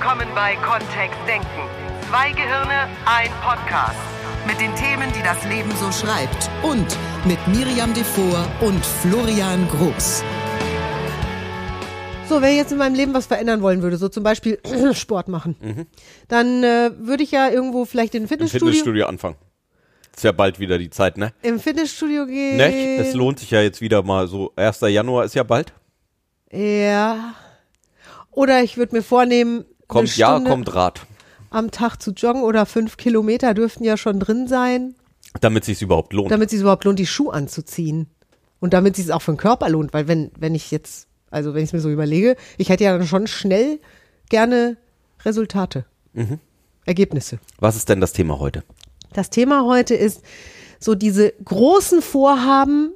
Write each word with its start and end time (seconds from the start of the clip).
willkommen 0.00 0.28
bei 0.34 0.56
Kontext 0.56 1.18
Denken. 1.28 1.46
Zwei 2.08 2.30
Gehirne, 2.30 2.88
ein 3.04 3.28
Podcast. 3.42 3.98
Mit 4.46 4.58
den 4.58 4.74
Themen, 4.74 5.12
die 5.14 5.22
das 5.22 5.44
Leben 5.44 5.70
so 5.72 5.92
schreibt. 5.92 6.48
Und 6.62 6.86
mit 7.26 7.38
Miriam 7.48 7.92
Devor 7.92 8.46
und 8.62 8.82
Florian 8.82 9.68
Groß. 9.68 10.24
So, 12.26 12.40
wenn 12.40 12.52
ich 12.52 12.56
jetzt 12.56 12.72
in 12.72 12.78
meinem 12.78 12.94
Leben 12.94 13.12
was 13.12 13.26
verändern 13.26 13.60
wollen 13.60 13.82
würde, 13.82 13.98
so 13.98 14.08
zum 14.08 14.22
Beispiel 14.22 14.58
Sport 14.94 15.28
machen, 15.28 15.86
dann 16.28 16.64
äh, 16.64 16.92
würde 16.96 17.22
ich 17.22 17.32
ja 17.32 17.50
irgendwo 17.50 17.84
vielleicht 17.84 18.14
in 18.14 18.22
ein 18.22 18.24
Im 18.24 18.28
Fitnessstudio, 18.28 18.68
Fitnessstudio 18.68 19.06
anfangen. 19.06 19.36
Ist 20.16 20.24
ja 20.24 20.32
bald 20.32 20.58
wieder 20.58 20.78
die 20.78 20.88
Zeit, 20.88 21.18
ne? 21.18 21.34
im 21.42 21.60
Fitnessstudio 21.60 22.24
gehen. 22.24 22.56
Ne? 22.56 22.96
Es 22.96 23.12
lohnt 23.12 23.38
sich 23.38 23.50
ja 23.50 23.60
jetzt 23.60 23.82
wieder 23.82 24.02
mal 24.02 24.28
so. 24.28 24.50
1. 24.56 24.80
Januar 24.80 25.26
ist 25.26 25.34
ja 25.34 25.42
bald. 25.42 25.74
Ja. 26.50 27.34
Oder 28.30 28.62
ich 28.62 28.78
würde 28.78 28.96
mir 28.96 29.02
vornehmen, 29.02 29.66
Kommt 29.90 30.16
ja, 30.16 30.38
kommt 30.40 30.74
Rad. 30.74 31.00
am 31.50 31.70
Tag 31.70 31.96
zu 32.00 32.12
joggen 32.12 32.42
oder 32.42 32.64
fünf 32.66 32.96
Kilometer 32.96 33.54
dürften 33.54 33.84
ja 33.84 33.96
schon 33.96 34.20
drin 34.20 34.46
sein, 34.48 34.94
Damit 35.40 35.64
sich's 35.64 35.82
überhaupt 35.82 36.12
lohnt. 36.12 36.30
damit 36.30 36.46
es 36.48 36.52
sich 36.52 36.60
überhaupt 36.60 36.84
lohnt, 36.84 36.98
die 36.98 37.06
Schuhe 37.06 37.32
anzuziehen. 37.34 38.06
Und 38.60 38.74
damit 38.74 38.98
es 38.98 39.04
sich 39.06 39.12
auch 39.14 39.22
für 39.22 39.32
den 39.32 39.38
Körper 39.38 39.68
lohnt, 39.70 39.92
weil 39.94 40.06
wenn, 40.06 40.30
wenn 40.38 40.54
ich 40.54 40.70
jetzt, 40.70 41.08
also 41.30 41.54
wenn 41.54 41.62
ich 41.62 41.70
es 41.70 41.72
mir 41.72 41.80
so 41.80 41.90
überlege, 41.90 42.36
ich 42.58 42.68
hätte 42.68 42.84
ja 42.84 42.96
dann 42.96 43.06
schon 43.06 43.26
schnell 43.26 43.78
gerne 44.28 44.76
Resultate, 45.24 45.84
Mhm. 46.12 46.40
Ergebnisse. 46.86 47.38
Was 47.58 47.76
ist 47.76 47.88
denn 47.88 48.00
das 48.00 48.12
Thema 48.12 48.38
heute? 48.38 48.64
Das 49.12 49.30
Thema 49.30 49.64
heute 49.64 49.94
ist 49.94 50.22
so 50.80 50.94
diese 50.94 51.32
großen 51.44 52.02
Vorhaben 52.02 52.92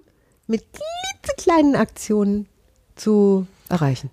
mit 0.47 0.65
klitzekleinen 1.23 1.77
Aktionen 1.77 2.47
zu 2.97 3.47
erreichen. 3.69 4.11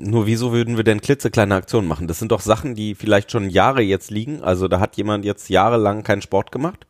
Nur 0.00 0.26
wieso 0.26 0.52
würden 0.52 0.76
wir 0.76 0.84
denn 0.84 1.00
klitzekleine 1.00 1.54
Aktionen 1.54 1.88
machen? 1.88 2.06
Das 2.08 2.18
sind 2.18 2.32
doch 2.32 2.40
Sachen, 2.40 2.74
die 2.74 2.94
vielleicht 2.94 3.30
schon 3.32 3.50
Jahre 3.50 3.82
jetzt 3.82 4.10
liegen. 4.10 4.42
Also 4.42 4.68
da 4.68 4.80
hat 4.80 4.96
jemand 4.96 5.24
jetzt 5.24 5.48
jahrelang 5.48 6.02
keinen 6.02 6.22
Sport 6.22 6.52
gemacht. 6.52 6.86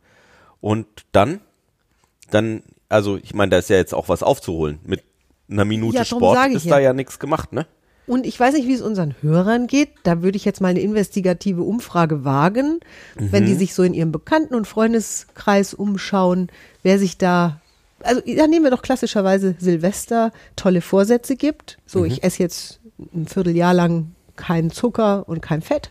Und 0.60 0.86
dann, 1.12 1.40
dann, 2.30 2.62
also 2.88 3.16
ich 3.16 3.34
meine, 3.34 3.50
da 3.50 3.58
ist 3.58 3.70
ja 3.70 3.76
jetzt 3.76 3.94
auch 3.94 4.08
was 4.08 4.22
aufzuholen. 4.22 4.80
Mit 4.84 5.02
einer 5.50 5.64
Minute 5.64 5.96
Ja, 5.96 6.04
Sport 6.04 6.50
ist 6.52 6.64
ja. 6.64 6.76
da 6.76 6.78
ja 6.78 6.92
nichts 6.92 7.18
gemacht, 7.18 7.52
ne? 7.52 7.66
Und 8.06 8.24
ich 8.24 8.40
weiß 8.40 8.54
nicht, 8.54 8.66
wie 8.66 8.72
es 8.72 8.80
unseren 8.80 9.14
Hörern 9.20 9.66
geht. 9.66 9.90
Da 10.02 10.22
würde 10.22 10.36
ich 10.36 10.46
jetzt 10.46 10.62
mal 10.62 10.68
eine 10.68 10.80
investigative 10.80 11.62
Umfrage 11.62 12.24
wagen, 12.24 12.80
wenn 13.16 13.44
die 13.44 13.54
sich 13.54 13.74
so 13.74 13.82
in 13.82 13.92
ihrem 13.92 14.12
Bekannten- 14.12 14.54
und 14.54 14.66
Freundeskreis 14.66 15.74
umschauen, 15.74 16.48
wer 16.82 16.98
sich 16.98 17.18
da, 17.18 17.60
also 18.02 18.22
da 18.22 18.46
nehmen 18.46 18.64
wir 18.64 18.70
doch 18.70 18.80
klassischerweise 18.80 19.56
Silvester 19.58 20.32
tolle 20.56 20.80
Vorsätze 20.80 21.36
gibt. 21.36 21.76
So, 21.84 22.06
ich 22.06 22.24
esse 22.24 22.42
jetzt 22.42 22.77
ein 23.14 23.26
Vierteljahr 23.26 23.74
lang 23.74 24.12
keinen 24.36 24.70
Zucker 24.70 25.28
und 25.28 25.40
kein 25.40 25.62
Fett. 25.62 25.90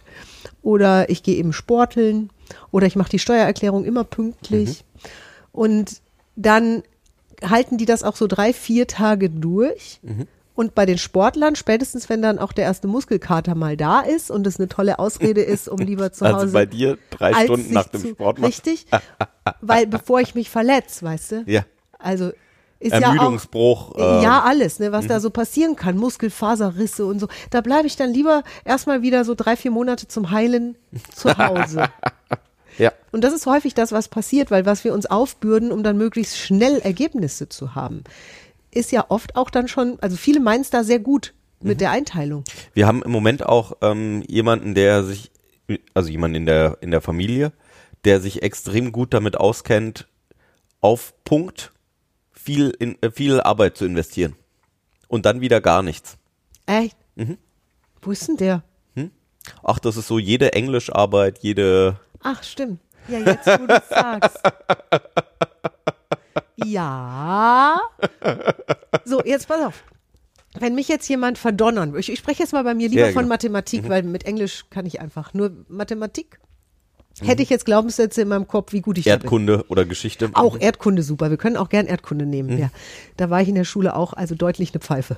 Oder 0.61 1.09
ich 1.09 1.23
gehe 1.23 1.35
eben 1.35 1.53
sporteln. 1.53 2.29
Oder 2.71 2.87
ich 2.87 2.95
mache 2.95 3.09
die 3.09 3.19
Steuererklärung 3.19 3.85
immer 3.85 4.03
pünktlich. 4.03 4.83
Und 5.51 6.01
dann 6.35 6.83
halten 7.43 7.77
die 7.77 7.85
das 7.85 8.03
auch 8.03 8.15
so 8.15 8.27
drei, 8.27 8.53
vier 8.53 8.87
Tage 8.87 9.29
durch. 9.29 9.99
Und 10.57 10.73
bei 10.73 10.87
den 10.87 10.97
Sportlern, 10.97 11.55
spätestens 11.55 12.09
wenn 12.09 12.23
dann 12.23 12.39
auch 12.39 12.51
der 12.51 12.63
erste 12.63 12.87
Muskelkater 12.87 13.53
mal 13.53 13.77
da 13.77 14.01
ist 14.01 14.31
und 14.31 14.47
es 14.47 14.59
eine 14.59 14.67
tolle 14.67 14.97
Ausrede 14.97 15.41
ist, 15.41 15.69
um 15.69 15.77
lieber 15.85 16.11
zu 16.11 16.25
Hause. 16.25 16.35
Also 16.35 16.53
bei 16.53 16.65
dir 16.65 16.97
drei 17.11 17.43
Stunden 17.43 17.73
nach 17.73 17.87
dem 17.89 18.01
zu, 18.01 18.07
Sport 18.09 18.39
machen. 18.39 18.47
Richtig. 18.47 18.87
Weil 19.61 19.85
bevor 19.85 20.19
ich 20.19 20.33
mich 20.33 20.49
verletze, 20.49 21.05
weißt 21.05 21.31
du? 21.31 21.43
Ja. 21.45 21.63
Also 21.99 22.31
ist 22.79 22.91
ja 22.93 22.99
auch. 22.99 23.15
Ermüdungsbruch. 23.15 23.93
ähm, 23.97 24.23
Ja, 24.23 24.43
alles, 24.43 24.79
ne, 24.79 24.91
was 24.91 25.07
da 25.07 25.19
so 25.19 25.29
passieren 25.29 25.75
kann, 25.75 25.97
Muskelfaserrisse 25.97 27.05
und 27.05 27.19
so. 27.19 27.27
Da 27.49 27.61
bleibe 27.61 27.87
ich 27.87 27.95
dann 27.95 28.13
lieber 28.13 28.43
erstmal 28.65 29.01
wieder 29.01 29.25
so 29.25 29.35
drei, 29.35 29.55
vier 29.55 29.71
Monate 29.71 30.07
zum 30.07 30.31
Heilen 30.31 30.77
zu 31.13 31.37
Hause. 31.37 31.89
ja. 32.77 32.91
Und 33.11 33.23
das 33.23 33.33
ist 33.33 33.45
häufig 33.45 33.73
das, 33.73 33.91
was 33.91 34.07
passiert, 34.07 34.51
weil 34.51 34.65
was 34.65 34.83
wir 34.83 34.93
uns 34.93 35.05
aufbürden, 35.05 35.71
um 35.71 35.83
dann 35.83 35.97
möglichst 35.97 36.37
schnell 36.37 36.79
Ergebnisse 36.79 37.49
zu 37.49 37.75
haben, 37.75 38.03
ist 38.71 38.91
ja 38.91 39.05
oft 39.09 39.35
auch 39.35 39.49
dann 39.49 39.67
schon, 39.67 39.97
also 40.01 40.15
viele 40.15 40.39
meinen 40.39 40.61
es 40.61 40.69
da 40.69 40.83
sehr 40.83 40.99
gut 40.99 41.33
mit 41.61 41.81
der 41.81 41.91
Einteilung. 41.91 42.43
Wir 42.73 42.85
haben 42.85 43.01
im 43.01 43.11
Moment 43.11 43.43
auch 43.43 43.77
ähm, 43.81 44.23
jemanden, 44.27 44.75
der 44.75 45.03
sich, 45.03 45.31
also 45.95 46.09
jemanden 46.09 46.35
in 46.35 46.45
der, 46.45 46.77
in 46.81 46.91
der 46.91 47.01
Familie, 47.01 47.51
der 48.05 48.21
sich 48.21 48.43
extrem 48.43 48.91
gut 48.91 49.13
damit 49.13 49.37
auskennt, 49.37 50.07
auf 50.79 51.13
Punkt 51.23 51.71
viel, 52.47 52.69
in, 52.79 52.97
äh, 53.01 53.11
viel 53.11 53.41
Arbeit 53.41 53.75
zu 53.75 53.83
investieren. 53.83 54.37
Und 55.09 55.25
dann 55.25 55.41
wieder 55.41 55.59
gar 55.59 55.83
nichts. 55.83 56.17
Echt? 56.65 56.95
Wo 58.01 58.11
ist 58.11 58.25
denn 58.29 58.37
der? 58.37 58.63
Ach, 59.63 59.79
das 59.79 59.97
ist 59.97 60.07
so 60.07 60.17
jede 60.17 60.53
Englischarbeit, 60.53 61.39
jede. 61.39 61.99
Ach, 62.21 62.41
stimmt. 62.43 62.79
Ja, 63.09 63.19
jetzt, 63.19 63.47
wo 63.47 63.67
du 63.67 63.81
sagst. 63.89 64.39
Ja. 66.65 67.79
So, 69.05 69.23
jetzt 69.23 69.47
pass 69.47 69.63
auf. 69.63 69.83
Wenn 70.59 70.73
mich 70.73 70.87
jetzt 70.87 71.07
jemand 71.07 71.37
verdonnern 71.37 71.91
würde, 71.91 71.99
ich, 71.99 72.11
ich 72.11 72.17
spreche 72.17 72.41
jetzt 72.41 72.51
mal 72.51 72.63
bei 72.63 72.73
mir 72.73 72.89
lieber 72.89 73.05
Ja, 73.05 73.11
von 73.11 73.23
genau. 73.23 73.33
Mathematik, 73.35 73.87
weil 73.87 74.01
mit 74.01 74.25
Englisch 74.25 74.65
kann 74.71 74.87
ich 74.87 74.99
einfach 74.99 75.35
nur 75.35 75.51
Mathematik. 75.67 76.39
Hätte 77.21 77.41
ich 77.41 77.49
jetzt 77.49 77.65
Glaubenssätze 77.65 78.21
in 78.21 78.27
meinem 78.27 78.47
Kopf, 78.47 78.73
wie 78.73 78.81
gut 78.81 78.97
ich. 78.97 79.07
Erdkunde 79.07 79.65
oder 79.69 79.85
Geschichte. 79.85 80.29
Auch 80.33 80.59
Erdkunde 80.59 81.01
super. 81.01 81.29
Wir 81.29 81.37
können 81.37 81.57
auch 81.57 81.69
gern 81.69 81.87
Erdkunde 81.87 82.25
nehmen. 82.25 82.57
Ja, 82.57 82.69
da 83.15 83.29
war 83.29 83.41
ich 83.41 83.49
in 83.49 83.55
der 83.55 83.63
Schule 83.63 83.95
auch, 83.95 84.13
also 84.13 84.35
deutlich 84.35 84.71
eine 84.73 84.81
Pfeife. 84.81 85.17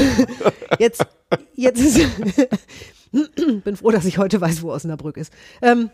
jetzt, 0.78 1.04
jetzt 1.54 1.80
ist, 1.80 2.00
bin 3.64 3.76
froh, 3.76 3.90
dass 3.90 4.06
ich 4.06 4.18
heute 4.18 4.40
weiß, 4.40 4.62
wo 4.62 4.70
Osnabrück 4.70 5.16
ist. 5.16 5.32
Ähm, 5.60 5.90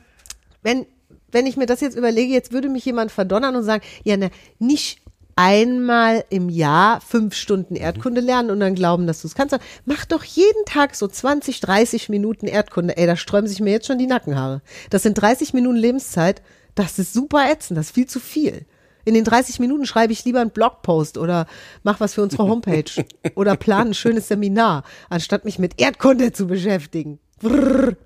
wenn, 0.62 0.87
wenn 1.33 1.47
ich 1.47 1.56
mir 1.56 1.67
das 1.67 1.81
jetzt 1.81 1.97
überlege, 1.97 2.33
jetzt 2.33 2.53
würde 2.53 2.69
mich 2.69 2.84
jemand 2.84 3.11
verdonnern 3.11 3.56
und 3.56 3.65
sagen, 3.65 3.83
ja, 4.05 4.17
ne, 4.17 4.31
nicht 4.61 5.04
einmal 5.37 6.25
im 6.31 6.49
Jahr 6.49 7.00
fünf 7.00 7.34
Stunden 7.34 7.77
Erdkunde 7.77 8.21
lernen 8.21 8.50
und 8.50 8.61
dann 8.61 8.75
glauben, 8.75 9.06
dass 9.06 9.22
du 9.22 9.28
es 9.28 9.34
kannst. 9.34 9.56
Mach 9.84 10.05
doch 10.05 10.25
jeden 10.25 10.65
Tag 10.67 10.95
so 10.95 11.09
20, 11.09 11.61
30 11.61 12.09
Minuten 12.09 12.47
Erdkunde. 12.47 12.97
Ey, 12.97 13.06
da 13.06 13.17
sträuben 13.17 13.49
sich 13.49 13.61
mir 13.61 13.71
jetzt 13.71 13.87
schon 13.87 13.99
die 13.99 14.06
Nackenhaare. 14.06 14.62
Das 14.91 15.03
sind 15.03 15.15
30 15.15 15.55
Minuten 15.55 15.77
Lebenszeit. 15.77 16.43
Das 16.75 16.99
ist 16.99 17.12
super 17.12 17.50
ätzend. 17.50 17.78
Das 17.78 17.87
ist 17.87 17.94
viel 17.94 18.06
zu 18.06 18.21
viel. 18.21 18.67
In 19.05 19.15
den 19.15 19.25
30 19.25 19.61
Minuten 19.61 19.84
schreibe 19.84 20.12
ich 20.12 20.25
lieber 20.25 20.41
einen 20.41 20.50
Blogpost 20.50 21.19
oder 21.19 21.47
mach 21.83 22.00
was 22.00 22.15
für 22.15 22.23
unsere 22.23 22.44
Homepage 22.44 22.84
oder 23.34 23.55
plane 23.56 23.91
ein 23.91 23.94
schönes 23.94 24.28
Seminar, 24.28 24.83
anstatt 25.11 25.44
mich 25.44 25.59
mit 25.59 25.78
Erdkunde 25.78 26.33
zu 26.33 26.47
beschäftigen. 26.47 27.19
Brrr. 27.41 27.97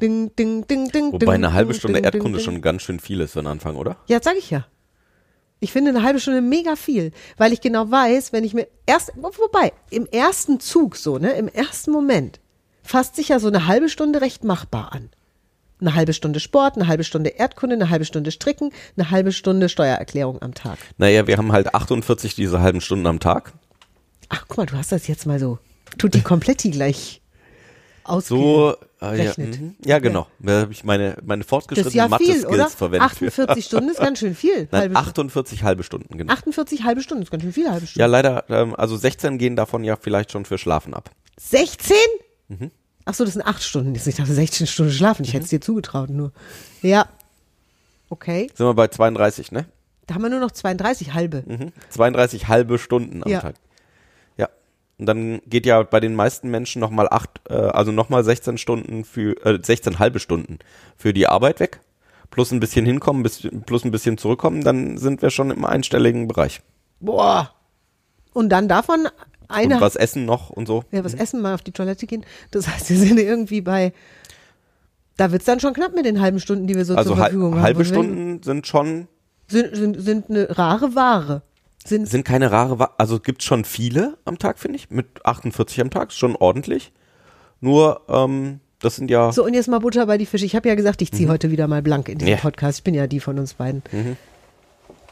Ding, 0.00 0.34
ding, 0.34 0.66
ding, 0.66 0.88
ding, 0.90 1.12
Wobei 1.12 1.34
eine 1.34 1.52
halbe 1.52 1.72
Stunde 1.72 2.00
Erdkunde 2.00 2.40
schon 2.40 2.60
ganz 2.60 2.82
schön 2.82 2.98
viel 2.98 3.20
ist 3.20 3.32
für 3.32 3.42
den 3.42 3.46
Anfang, 3.46 3.76
oder? 3.76 3.96
ja, 4.08 4.20
sag 4.20 4.36
ich 4.36 4.50
ja. 4.50 4.66
Ich 5.64 5.72
finde 5.72 5.90
eine 5.92 6.02
halbe 6.02 6.20
Stunde 6.20 6.42
mega 6.42 6.76
viel, 6.76 7.10
weil 7.38 7.54
ich 7.54 7.62
genau 7.62 7.90
weiß, 7.90 8.34
wenn 8.34 8.44
ich 8.44 8.52
mir 8.52 8.68
erst, 8.84 9.12
wo- 9.16 9.30
wobei, 9.38 9.72
im 9.88 10.04
ersten 10.06 10.60
Zug 10.60 10.94
so, 10.96 11.16
ne, 11.16 11.32
im 11.32 11.48
ersten 11.48 11.90
Moment, 11.90 12.38
fasst 12.82 13.16
sich 13.16 13.28
ja 13.30 13.38
so 13.40 13.48
eine 13.48 13.66
halbe 13.66 13.88
Stunde 13.88 14.20
recht 14.20 14.44
machbar 14.44 14.92
an. 14.92 15.08
Eine 15.80 15.94
halbe 15.94 16.12
Stunde 16.12 16.38
Sport, 16.38 16.76
eine 16.76 16.86
halbe 16.86 17.02
Stunde 17.02 17.30
Erdkunde, 17.30 17.76
eine 17.76 17.88
halbe 17.88 18.04
Stunde 18.04 18.30
Stricken, 18.30 18.72
eine 18.98 19.10
halbe 19.10 19.32
Stunde 19.32 19.70
Steuererklärung 19.70 20.42
am 20.42 20.52
Tag. 20.52 20.76
Naja, 20.98 21.26
wir 21.26 21.38
haben 21.38 21.50
halt 21.50 21.74
48 21.74 22.34
diese 22.34 22.60
halben 22.60 22.82
Stunden 22.82 23.06
am 23.06 23.18
Tag. 23.18 23.54
Ach, 24.28 24.44
guck 24.46 24.58
mal, 24.58 24.66
du 24.66 24.76
hast 24.76 24.92
das 24.92 25.06
jetzt 25.06 25.26
mal 25.26 25.38
so, 25.38 25.58
tut 25.96 26.12
die 26.12 26.20
Kompletti 26.20 26.70
gleich 26.72 27.22
ausge 28.04 28.28
So, 28.28 28.76
äh, 29.02 29.24
ja, 29.24 29.32
mhm. 29.36 29.74
ja, 29.84 29.98
genau. 29.98 30.26
Da 30.38 30.62
habe 30.62 30.72
ich 30.72 30.84
meine, 30.84 31.16
meine 31.24 31.44
fortgeschrittenen 31.44 31.96
ja 31.96 32.08
Mathe-Skills 32.08 32.74
verwendet. 32.74 33.10
für. 33.12 33.26
48 33.26 33.64
Stunden 33.64 33.90
ist 33.90 33.98
ganz 34.00 34.18
schön 34.18 34.34
viel. 34.34 34.68
Nein, 34.70 34.80
halbe 34.80 34.94
Stunde. 34.94 35.08
48 35.10 35.62
halbe 35.62 35.82
Stunden, 35.82 36.18
genau. 36.18 36.32
48 36.32 36.84
halbe 36.84 37.02
Stunden 37.02 37.22
ist 37.22 37.30
ganz 37.30 37.42
schön 37.42 37.52
viel, 37.52 37.70
halbe 37.70 37.86
Stunde. 37.86 38.00
Ja, 38.00 38.06
leider, 38.06 38.44
ähm, 38.48 38.74
also 38.74 38.96
16 38.96 39.38
gehen 39.38 39.56
davon 39.56 39.84
ja 39.84 39.96
vielleicht 39.96 40.32
schon 40.32 40.44
für 40.44 40.58
Schlafen 40.58 40.94
ab. 40.94 41.10
16? 41.38 41.96
Mhm. 42.48 42.70
Ach 43.04 43.14
so, 43.14 43.24
das 43.24 43.34
sind 43.34 43.42
acht 43.42 43.62
Stunden. 43.62 43.94
Ich 43.94 44.02
dachte 44.02 44.32
16 44.32 44.66
Stunden 44.66 44.92
schlafen. 44.92 45.24
Ich 45.24 45.34
hätte 45.34 45.44
es 45.44 45.50
dir 45.50 45.60
zugetraut 45.60 46.10
nur. 46.10 46.32
Ja. 46.82 47.06
Okay. 48.08 48.50
Sind 48.54 48.66
wir 48.66 48.74
bei 48.74 48.88
32, 48.88 49.52
ne? 49.52 49.66
Da 50.06 50.14
haben 50.14 50.22
wir 50.22 50.30
nur 50.30 50.40
noch 50.40 50.50
32 50.50 51.12
halbe. 51.14 51.42
Mhm. 51.46 51.72
32 51.90 52.48
halbe 52.48 52.78
Stunden 52.78 53.22
am 53.22 53.30
Ja. 53.30 53.40
Tag. 53.40 53.56
Und 54.98 55.06
dann 55.06 55.40
geht 55.46 55.66
ja 55.66 55.82
bei 55.82 55.98
den 56.00 56.14
meisten 56.14 56.50
Menschen 56.50 56.80
nochmal 56.80 57.08
acht, 57.10 57.30
äh, 57.48 57.54
also 57.54 57.90
nochmal 57.92 58.22
16 58.22 58.58
Stunden 58.58 59.04
für, 59.04 59.32
äh, 59.44 59.58
16 59.60 59.98
halbe 59.98 60.20
Stunden 60.20 60.58
für 60.96 61.12
die 61.12 61.26
Arbeit 61.26 61.58
weg. 61.60 61.80
Plus 62.30 62.52
ein 62.52 62.60
bisschen 62.60 62.86
hinkommen, 62.86 63.22
bis, 63.22 63.46
plus 63.66 63.84
ein 63.84 63.90
bisschen 63.90 64.18
zurückkommen, 64.18 64.62
dann 64.62 64.96
sind 64.98 65.22
wir 65.22 65.30
schon 65.30 65.50
im 65.50 65.64
einstelligen 65.64 66.26
Bereich. 66.28 66.60
Boah. 67.00 67.50
Und 68.32 68.48
dann 68.50 68.66
davon 68.68 69.08
eine. 69.48 69.74
Und 69.76 69.80
was 69.80 69.94
essen 69.96 70.24
noch 70.24 70.50
und 70.50 70.66
so. 70.66 70.84
ja, 70.90 71.04
was 71.04 71.14
essen, 71.14 71.42
mal 71.42 71.54
auf 71.54 71.62
die 71.62 71.72
Toilette 71.72 72.06
gehen. 72.06 72.24
Das 72.50 72.66
heißt, 72.68 72.90
wir 72.90 72.96
sind 72.98 73.18
irgendwie 73.18 73.60
bei. 73.60 73.92
Da 75.16 75.30
wird's 75.30 75.44
dann 75.44 75.60
schon 75.60 75.74
knapp 75.74 75.94
mit 75.94 76.06
den 76.06 76.20
halben 76.20 76.40
Stunden, 76.40 76.66
die 76.66 76.74
wir 76.74 76.84
so 76.84 76.96
Also 76.96 77.10
zur 77.10 77.16
Verfügung 77.18 77.54
haben. 77.54 77.62
halbe 77.62 77.80
Und 77.80 77.86
wenn- 77.90 77.94
Stunden 77.94 78.42
sind 78.42 78.66
schon, 78.66 79.06
Sind, 79.46 79.76
sind, 79.76 80.00
sind 80.00 80.30
eine 80.30 80.56
rare 80.58 80.94
Ware. 80.96 81.42
Sind, 81.86 82.08
sind 82.08 82.24
keine 82.24 82.50
rare, 82.50 82.78
Wa 82.78 82.90
also 82.96 83.20
gibt 83.20 83.42
schon 83.42 83.64
viele 83.64 84.16
am 84.24 84.38
Tag, 84.38 84.58
finde 84.58 84.76
ich, 84.76 84.88
mit 84.90 85.24
48 85.24 85.80
am 85.82 85.90
Tag, 85.90 86.08
ist 86.10 86.16
schon 86.18 86.34
ordentlich. 86.34 86.92
Nur, 87.60 88.00
ähm, 88.08 88.60
das 88.80 88.96
sind 88.96 89.10
ja. 89.10 89.32
So, 89.32 89.44
und 89.44 89.54
jetzt 89.54 89.68
mal 89.68 89.78
Butter 89.80 90.06
bei 90.06 90.16
die 90.18 90.26
Fische. 90.26 90.46
Ich 90.46 90.56
habe 90.56 90.68
ja 90.68 90.74
gesagt, 90.74 91.02
ich 91.02 91.12
ziehe 91.12 91.28
heute 91.28 91.50
wieder 91.50 91.66
mal 91.68 91.82
blank 91.82 92.08
in 92.08 92.18
diesem 92.18 92.32
Ja. 92.34 92.40
Podcast. 92.40 92.78
Ich 92.78 92.84
bin 92.84 92.94
ja 92.94 93.06
die 93.06 93.20
von 93.20 93.38
uns 93.38 93.54
beiden. 93.54 93.82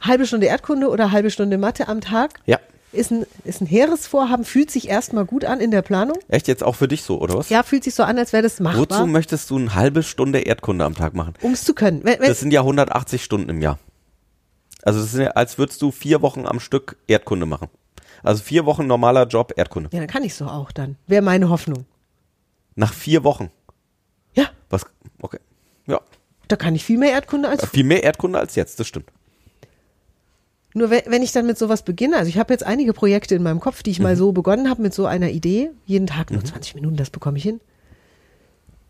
Halbe 0.01 0.27
Stunde 0.27 0.47
Erdkunde 0.47 0.89
oder 0.89 1.13
halbe 1.13 1.31
Stunde 1.31 1.59
Mathe 1.59 1.89
am 1.89 2.01
Tag 2.01 2.41
Ja. 2.47 2.59
ist 2.93 3.11
ein, 3.13 3.25
ist 3.45 3.61
ein 3.61 3.67
hehres 3.67 4.07
Vorhaben, 4.07 4.45
fühlt 4.45 4.71
sich 4.71 4.89
erstmal 4.89 5.25
gut 5.25 5.45
an 5.45 5.61
in 5.61 5.71
der 5.71 5.83
Planung. 5.83 6.19
Echt 6.29 6.49
jetzt 6.49 6.63
auch 6.65 6.75
für 6.75 6.89
dich 6.89 7.03
so, 7.03 7.21
oder 7.21 7.37
was? 7.37 7.49
Ja, 7.51 7.63
fühlt 7.63 7.85
sich 7.85 7.95
so 7.95 8.03
an, 8.03 8.19
als 8.19 8.33
wäre 8.33 8.43
das 8.43 8.59
Wozu 8.61 8.63
machbar, 8.65 9.07
möchtest 9.07 9.49
du 9.51 9.57
eine 9.59 9.75
halbe 9.75 10.03
Stunde 10.03 10.41
Erdkunde 10.41 10.85
am 10.85 10.95
Tag 10.95 11.15
machen? 11.15 11.35
um 11.43 11.53
es 11.53 11.65
zu 11.65 11.73
können. 11.75 12.01
Wenn, 12.03 12.19
wenn, 12.21 12.29
Das 12.29 12.41
sind 12.41 12.51
ja 12.53 12.61
180 12.61 13.23
Stunden 13.23 13.49
im 13.51 13.61
Jahr. 13.63 13.79
Also 14.83 15.01
das 15.01 15.13
sind 15.13 15.23
ja, 15.23 15.31
als 15.31 15.59
würdest 15.59 15.81
du 15.83 15.91
vier 15.91 16.23
Wochen 16.23 16.47
am 16.47 16.61
Stück 16.61 16.97
Erdkunde 17.07 17.47
machen. 17.47 17.69
Also 18.23 18.43
vier 18.43 18.67
Wochen 18.67 18.87
normaler 18.87 19.27
Job 19.27 19.53
Erdkunde. 19.57 19.91
ja, 19.93 19.99
dann 20.01 20.09
kann 20.09 20.25
ich 20.25 20.35
so 20.35 20.47
auch 20.47 20.71
dann. 20.73 20.97
Wäre 21.07 21.23
meine 21.23 21.49
Hoffnung. 21.49 21.87
Nach 22.75 22.93
vier 22.93 23.25
Wochen. 23.25 23.51
Ja, 24.35 24.47
Was? 24.71 24.87
Okay. 25.21 25.39
Ja. 25.87 26.01
da 26.49 26.57
kann 26.57 26.75
ich 26.75 26.85
viel 26.85 26.99
mehr 26.99 27.11
Erdkunde 27.13 27.49
als 27.49 27.65
Viel 27.67 27.85
mehr 27.85 28.03
Erdkunde 28.03 28.39
als 28.39 28.55
jetzt, 28.55 28.79
das 28.81 28.87
stimmt. 28.89 29.07
Nur 30.75 30.89
wenn, 30.89 31.23
ich 31.23 31.33
dann 31.33 31.47
mit 31.47 31.59
sowas 31.59 31.83
beginne, 31.83 32.17
also 32.17 32.29
ich 32.31 32.39
habe 32.39 32.53
jetzt 32.55 32.65
einige 32.65 32.95
Projekte 32.95 33.35
in 33.35 33.43
meinem 33.43 33.61
Kopf, 33.61 33.83
die 33.83 33.91
ich 33.91 33.99
Mhm. 33.99 34.05
mal 34.05 34.17
so 34.17 34.33
begonnen 34.33 34.71
habe 34.71 34.81
mit 34.81 34.95
so 34.95 35.05
einer 35.05 35.29
Idee, 35.29 35.71
jeden 35.85 36.07
Tag 36.07 36.31
nur 36.31 36.43
20 36.43 36.75
Minuten, 36.77 36.97
das 36.97 37.11
bekomme 37.11 37.37
ich 37.37 37.43
hin. 37.45 37.61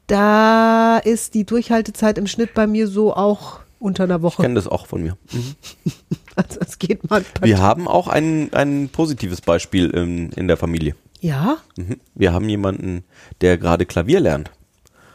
Da 0.06 0.98
ist 0.98 1.34
die 1.34 1.44
Durchhaltezeit 1.44 2.18
im 2.18 2.26
Schnitt 2.26 2.54
bei 2.54 2.66
mir 2.66 2.86
so 2.86 3.14
auch 3.14 3.60
unter 3.82 4.04
einer 4.04 4.16
Ich 4.16 4.22
Woche. 4.22 4.42
kenne 4.42 4.54
das 4.54 4.66
auch 4.68 4.86
von 4.86 5.02
mir. 5.02 5.16
Also 6.34 6.60
es 6.60 6.78
geht 6.78 7.10
mal. 7.10 7.22
Wir 7.42 7.58
haben 7.60 7.86
auch 7.86 8.08
ein, 8.08 8.50
ein 8.54 8.88
positives 8.88 9.42
Beispiel 9.42 9.90
in, 9.90 10.30
in 10.32 10.48
der 10.48 10.56
Familie. 10.56 10.96
Ja, 11.20 11.58
Mhm. 11.76 12.00
Wir 12.14 12.32
haben 12.32 12.48
jemanden, 12.48 13.04
der 13.42 13.58
gerade 13.58 13.84
Klavier 13.84 14.18
lernt. 14.20 14.50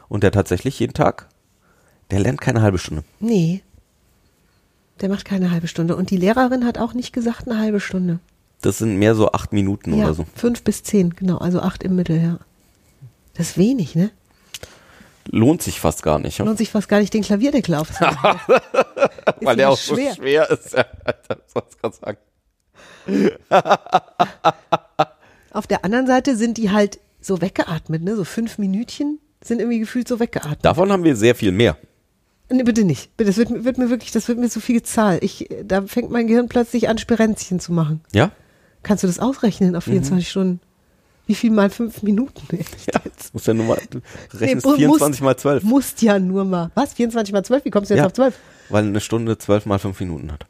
Und 0.10 0.22
der 0.24 0.31
tatsächlich 0.31 0.80
jeden 0.80 0.94
Tag, 0.94 1.28
der 2.12 2.19
lernt 2.19 2.40
keine 2.40 2.62
halbe 2.62 2.78
Stunde. 2.78 3.04
nee. 3.19 3.64
Der 5.02 5.10
macht 5.10 5.25
keine 5.25 5.52
halbe 5.52 5.68
Stunde. 5.68 5.96
Und 5.96 6.10
die 6.10 6.18
Lehrerin 6.18 6.66
hat 6.66 6.78
auch 6.80 6.94
nicht 6.96 7.14
gesagt 7.14 7.48
eine 7.48 7.60
halbe 7.60 7.80
Stunde. 7.80 8.18
Das 8.62 8.80
sind 8.80 8.98
mehr 8.98 9.14
so 9.14 9.31
acht 9.31 9.54
Minuten 9.54 9.94
ja, 9.96 10.06
oder 10.06 10.14
so. 10.16 10.25
fünf 10.36 10.64
bis 10.64 10.81
zehn, 10.81 11.12
genau. 11.12 11.38
Also 11.38 11.62
acht 11.62 11.84
im 11.84 11.96
Mittel, 11.96 12.19
ja. 12.19 12.40
Das 13.36 13.50
ist 13.50 13.58
wenig, 13.60 13.94
ne? 13.96 14.10
Lohnt 15.29 15.62
sich 15.62 15.79
fast 15.79 16.03
gar 16.03 16.19
nicht. 16.19 16.39
Lohnt 16.39 16.57
sich 16.57 16.69
fast 16.69 16.88
gar 16.89 17.00
nicht, 17.00 17.13
den 17.13 17.24
Klavierdeckel 17.24 17.75
aufzumachen. 17.75 18.39
Ist 18.57 19.45
Weil 19.45 19.56
der 19.56 19.69
auch 19.69 19.77
so 19.77 19.95
schwer 19.95 20.50
ist. 20.50 20.74
Ja, 20.74 20.83
das 21.27 21.53
grad 21.81 21.95
sagen. 21.95 22.18
Auf 25.51 25.68
der 25.68 25.83
anderen 25.85 26.07
Seite 26.07 26.35
sind 26.35 26.57
die 26.57 26.71
halt 26.71 27.00
so 27.21 27.41
weggeatmet, 27.41 28.03
ne? 28.03 28.15
So 28.15 28.24
fünf 28.24 28.57
Minütchen 28.57 29.19
sind 29.44 29.59
irgendwie 29.59 29.79
gefühlt 29.79 30.07
so 30.07 30.19
weggeatmet. 30.19 30.59
Davon 30.63 30.91
haben 30.91 31.03
wir 31.03 31.15
sehr 31.15 31.35
viel 31.35 31.51
mehr. 31.51 31.77
Nee, 32.50 32.63
bitte 32.63 32.83
nicht. 32.85 33.09
Das 33.18 33.38
wird, 33.38 33.50
mir- 33.50 33.65
wird 33.65 33.77
mir 33.77 33.89
wirklich, 33.89 34.12
das 34.12 34.27
wird 34.27 34.39
mir 34.39 34.50
zu 34.50 34.62
viel 34.62 34.81
Zahl. 34.83 35.19
Ich, 35.21 35.50
da 35.63 35.81
fängt 35.81 36.12
mein 36.12 36.27
Gehirn 36.27 36.47
plötzlich 36.47 36.88
an, 36.88 36.97
Spirenzchen 36.97 37.59
zu 37.59 37.73
machen. 37.73 38.01
Ja? 38.13 38.31
Kannst 38.83 39.03
du 39.03 39.07
das 39.07 39.19
ausrechnen 39.19 39.75
auf 39.75 39.83
24 39.83 40.30
Stunden? 40.30 40.62
Wie 41.27 41.35
viel 41.35 41.51
mal 41.51 41.69
fünf 41.69 42.01
Minuten? 42.03 42.41
Echt 42.57 42.94
Ja, 42.94 43.01
jetzt? 43.03 43.33
muss 43.33 43.45
ja 43.45 43.53
nur 43.53 43.65
mal, 43.65 43.81
du 43.89 44.00
rechnest 44.33 44.65
Nee, 44.65 44.71
mu- 44.71 44.77
24 44.77 45.00
musst- 45.09 45.21
mal 45.21 45.38
12. 45.38 45.63
Musst 45.63 46.01
ja 46.01 46.18
nur 46.19 46.45
mal. 46.45 46.71
Was? 46.74 46.94
24 46.94 47.33
mal 47.33 47.44
12? 47.44 47.65
Wie 47.65 47.69
kommst 47.69 47.89
du 47.91 47.95
jetzt 47.95 48.00
Ja, 48.01 48.06
auf 48.07 48.13
12? 48.13 48.35
Weil 48.69 48.85
eine 48.85 49.00
Stunde 49.01 49.38
12 49.38 49.65
mal 49.65 49.77
5 49.79 50.00
Minuten 50.00 50.31
hat. 50.31 50.45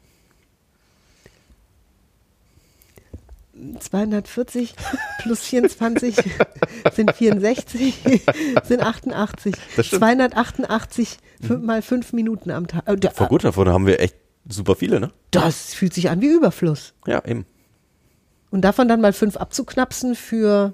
240 3.80 4.74
plus 5.20 5.40
24 5.40 6.16
sind 6.94 7.12
64, 7.12 8.22
sind 8.64 8.82
88. 8.82 9.54
Das 9.76 9.86
stimmt. 9.86 10.00
288 10.00 11.16
fünf, 11.44 11.64
mal 11.64 11.82
fünf 11.82 12.12
Minuten 12.12 12.50
am 12.52 12.68
Tag. 12.68 12.86
Äh, 12.86 13.10
Voll 13.12 13.26
gut, 13.28 13.42
davon 13.44 13.68
haben 13.68 13.86
wir 13.86 13.98
echt 14.00 14.14
super 14.48 14.76
viele, 14.76 15.00
ne? 15.00 15.10
Das 15.32 15.74
fühlt 15.74 15.92
sich 15.92 16.08
an 16.08 16.20
wie 16.20 16.28
Überfluss. 16.28 16.94
Ja, 17.06 17.24
eben. 17.24 17.46
Und 18.50 18.62
davon 18.62 18.88
dann 18.88 19.00
mal 19.00 19.12
fünf 19.12 19.36
abzuknapsen 19.36 20.14
für, 20.14 20.72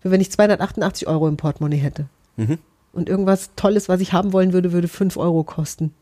für 0.00 0.10
wenn 0.10 0.20
ich 0.20 0.30
288 0.32 1.06
Euro 1.08 1.28
im 1.28 1.36
Portemonnaie 1.36 1.76
hätte. 1.78 2.06
Mhm. 2.36 2.58
Und 2.92 3.08
irgendwas 3.08 3.50
Tolles, 3.56 3.88
was 3.88 4.00
ich 4.00 4.12
haben 4.12 4.32
wollen 4.32 4.52
würde, 4.52 4.72
würde 4.72 4.88
5 4.88 5.16
Euro 5.16 5.44
kosten. 5.44 5.94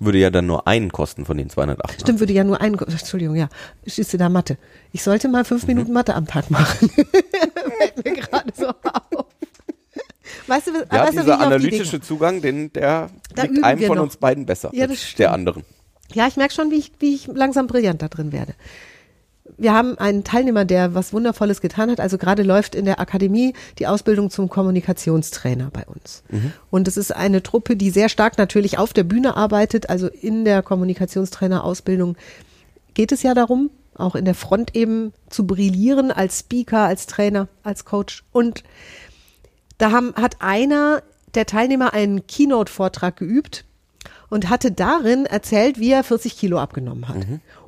Würde 0.00 0.18
ja 0.18 0.30
dann 0.30 0.46
nur 0.46 0.66
einen 0.66 0.90
kosten 0.92 1.24
von 1.24 1.36
den 1.38 1.48
208. 1.48 2.00
Stimmt, 2.00 2.18
würde 2.20 2.32
ja 2.32 2.42
nur 2.44 2.60
ein, 2.60 2.74
Entschuldigung, 2.74 3.36
ja, 3.36 3.48
du 4.12 4.18
da 4.18 4.28
Mathe. 4.28 4.58
Ich 4.92 5.02
sollte 5.02 5.28
mal 5.28 5.42
Mhm. 5.42 5.46
fünf 5.46 5.66
Minuten 5.66 5.92
Mathe 5.92 6.14
am 6.14 6.26
Tag 6.26 6.50
machen. 6.50 6.88
Fällt 7.78 8.04
mir 8.04 8.12
gerade 8.14 8.52
so 8.54 8.68
auf. 8.68 9.26
Weißt 10.46 10.66
du, 10.66 10.72
was- 10.74 10.86
Ja, 10.92 11.04
weißt 11.04 11.14
du, 11.16 11.20
dieser 11.20 11.36
die 11.36 11.42
analytische 11.42 12.00
Zugang, 12.00 12.40
den, 12.42 12.72
der 12.72 13.08
Da 13.34 13.42
liegt 13.44 13.62
einem 13.64 13.82
von 13.86 13.96
noch. 13.98 14.04
uns 14.04 14.16
beiden 14.16 14.46
besser 14.46 14.70
Ja, 14.74 14.86
als 14.86 15.14
der 15.14 15.32
anderen. 15.32 15.62
Ja, 16.12 16.26
ich 16.26 16.36
merke 16.36 16.52
schon, 16.54 16.70
wie 16.70 16.76
ich, 16.76 16.92
wie 16.98 17.14
ich 17.14 17.26
langsam 17.28 17.66
brillant 17.66 18.02
da 18.02 18.08
drin 18.08 18.32
werde. 18.32 18.54
Wir 19.56 19.72
haben 19.72 19.96
einen 19.98 20.24
Teilnehmer, 20.24 20.64
der 20.64 20.94
was 20.94 21.12
Wundervolles 21.12 21.60
getan 21.60 21.90
hat. 21.90 22.00
Also 22.00 22.18
gerade 22.18 22.42
läuft 22.42 22.74
in 22.74 22.84
der 22.84 23.00
Akademie 23.00 23.54
die 23.78 23.86
Ausbildung 23.86 24.30
zum 24.30 24.48
Kommunikationstrainer 24.48 25.70
bei 25.72 25.84
uns. 25.86 26.22
Und 26.70 26.88
es 26.88 26.96
ist 26.96 27.14
eine 27.14 27.42
Truppe, 27.42 27.76
die 27.76 27.90
sehr 27.90 28.08
stark 28.08 28.38
natürlich 28.38 28.78
auf 28.78 28.92
der 28.92 29.04
Bühne 29.04 29.36
arbeitet. 29.36 29.90
Also 29.90 30.08
in 30.08 30.44
der 30.44 30.62
Kommunikationstrainer-Ausbildung 30.62 32.16
geht 32.94 33.12
es 33.12 33.22
ja 33.22 33.34
darum, 33.34 33.70
auch 33.94 34.16
in 34.16 34.24
der 34.24 34.34
Front 34.34 34.74
eben 34.74 35.12
zu 35.28 35.46
brillieren 35.46 36.10
als 36.10 36.40
Speaker, 36.40 36.80
als 36.80 37.06
Trainer, 37.06 37.48
als 37.62 37.84
Coach. 37.84 38.24
Und 38.32 38.64
da 39.78 39.92
haben, 39.92 40.14
hat 40.16 40.36
einer 40.40 41.02
der 41.34 41.46
Teilnehmer 41.46 41.94
einen 41.94 42.26
Keynote-Vortrag 42.26 43.16
geübt 43.16 43.64
und 44.30 44.48
hatte 44.50 44.72
darin 44.72 45.26
erzählt, 45.26 45.78
wie 45.78 45.92
er 45.92 46.04
40 46.04 46.36
Kilo 46.36 46.58
abgenommen 46.58 47.08
hat. 47.08 47.16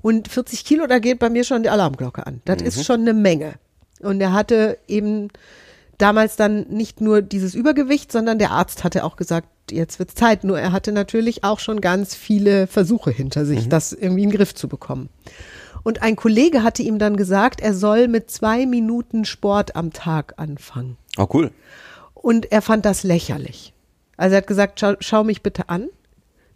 Und 0.03 0.29
40 0.29 0.65
Kilo, 0.65 0.87
da 0.87 0.99
geht 0.99 1.19
bei 1.19 1.31
mir 1.31 1.45
schon 1.45 1.63
die 1.63 1.71
Alarmglocke 1.71 2.27
an. 2.27 2.41
Das 2.45 2.63
ist 2.63 2.85
schon 2.85 3.01
eine 3.01 3.15
Menge. 3.15 3.55
Und 4.01 4.21
er 4.21 4.33
hatte 4.33 4.79
eben 4.89 5.29
damals 5.99 6.37
dann 6.37 6.67
nicht 6.69 7.01
nur 7.01 7.23
dieses 7.23 7.55
Übergewicht, 7.55 8.13
sondern 8.13 8.39
der 8.39 8.51
Arzt 8.51 8.85
hatte 8.85 9.05
auch 9.05 9.17
gesagt, 9.17 9.49
jetzt 9.71 9.99
wird's 9.99 10.15
Zeit. 10.15 10.45
Nur 10.45 10.59
er 10.59 10.73
hatte 10.73 10.93
natürlich 10.93 11.45
auch 11.45 11.59
schon 11.59 11.81
ganz 11.81 12.15
viele 12.15 12.67
Versuche 12.67 13.11
hinter 13.11 13.47
sich, 13.47 13.69
das 13.69 13.93
irgendwie 13.93 14.23
in 14.23 14.31
den 14.31 14.37
Griff 14.37 14.55
zu 14.55 14.69
bekommen. 14.69 15.09
Und 15.83 16.03
ein 16.03 16.17
Kollege 16.17 16.63
hatte 16.63 16.83
ihm 16.83 16.99
dann 16.99 17.17
gesagt, 17.17 17.61
er 17.61 17.73
soll 17.73 18.09
mit 18.09 18.31
zwei 18.31 18.67
Minuten 18.67 19.25
Sport 19.25 19.77
am 19.77 19.93
Tag 19.93 20.35
anfangen. 20.37 20.97
Oh, 21.17 21.29
cool. 21.33 21.53
Und 22.15 22.51
er 22.51 22.61
fand 22.61 22.85
das 22.85 23.05
lächerlich. 23.05 23.73
Also 24.17 24.35
er 24.35 24.39
hat 24.39 24.47
gesagt, 24.47 24.81
schau, 24.81 24.95
schau 24.99 25.23
mich 25.23 25.43
bitte 25.43 25.69
an. 25.69 25.89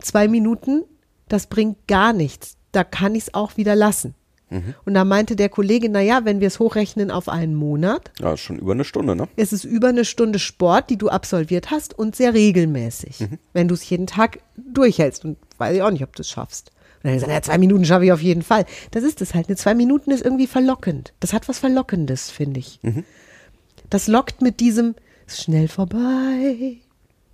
Zwei 0.02 0.28
Minuten, 0.28 0.84
das 1.28 1.46
bringt 1.46 1.86
gar 1.86 2.12
nichts. 2.12 2.56
Da 2.72 2.84
kann 2.84 3.14
ich 3.14 3.24
es 3.24 3.34
auch 3.34 3.56
wieder 3.56 3.74
lassen. 3.74 4.14
Und 4.84 4.94
da 4.94 5.04
meinte 5.04 5.36
der 5.36 5.48
Kollege, 5.48 5.88
na 5.88 6.00
ja, 6.00 6.24
wenn 6.24 6.40
wir 6.40 6.48
es 6.48 6.58
hochrechnen 6.58 7.12
auf 7.12 7.28
einen 7.28 7.54
Monat, 7.54 8.10
Ja, 8.20 8.32
ist 8.32 8.40
schon 8.40 8.58
über 8.58 8.72
eine 8.72 8.82
Stunde, 8.82 9.14
ne? 9.14 9.28
ist 9.36 9.52
es 9.52 9.62
über 9.64 9.88
eine 9.90 10.04
Stunde 10.04 10.40
Sport, 10.40 10.90
die 10.90 10.96
du 10.96 11.08
absolviert 11.08 11.70
hast 11.70 11.96
und 11.96 12.16
sehr 12.16 12.34
regelmäßig, 12.34 13.28
wenn 13.52 13.68
du 13.68 13.74
es 13.74 13.88
jeden 13.88 14.08
Tag 14.08 14.40
durchhältst. 14.56 15.24
Und 15.24 15.38
weiß 15.58 15.76
ich 15.76 15.82
auch 15.82 15.92
nicht, 15.92 16.02
ob 16.02 16.16
du 16.16 16.22
es 16.22 16.28
schaffst. 16.28 16.70
Und 16.70 17.04
dann 17.04 17.12
er 17.12 17.14
gesagt, 17.14 17.32
ja, 17.32 17.42
zwei 17.42 17.58
Minuten 17.58 17.84
schaffe 17.84 18.06
ich 18.06 18.12
auf 18.12 18.22
jeden 18.22 18.42
Fall. 18.42 18.66
Das 18.90 19.04
ist 19.04 19.22
es 19.22 19.34
halt. 19.34 19.48
Eine 19.48 19.56
zwei 19.56 19.76
Minuten 19.76 20.10
ist 20.10 20.24
irgendwie 20.24 20.48
verlockend. 20.48 21.12
Das 21.20 21.32
hat 21.32 21.48
was 21.48 21.60
Verlockendes, 21.60 22.30
finde 22.30 22.58
ich. 22.58 22.80
Das 23.88 24.08
lockt 24.08 24.42
mit 24.42 24.58
diesem, 24.58 24.96
ist 25.28 25.42
schnell 25.44 25.68
vorbei. 25.68 26.78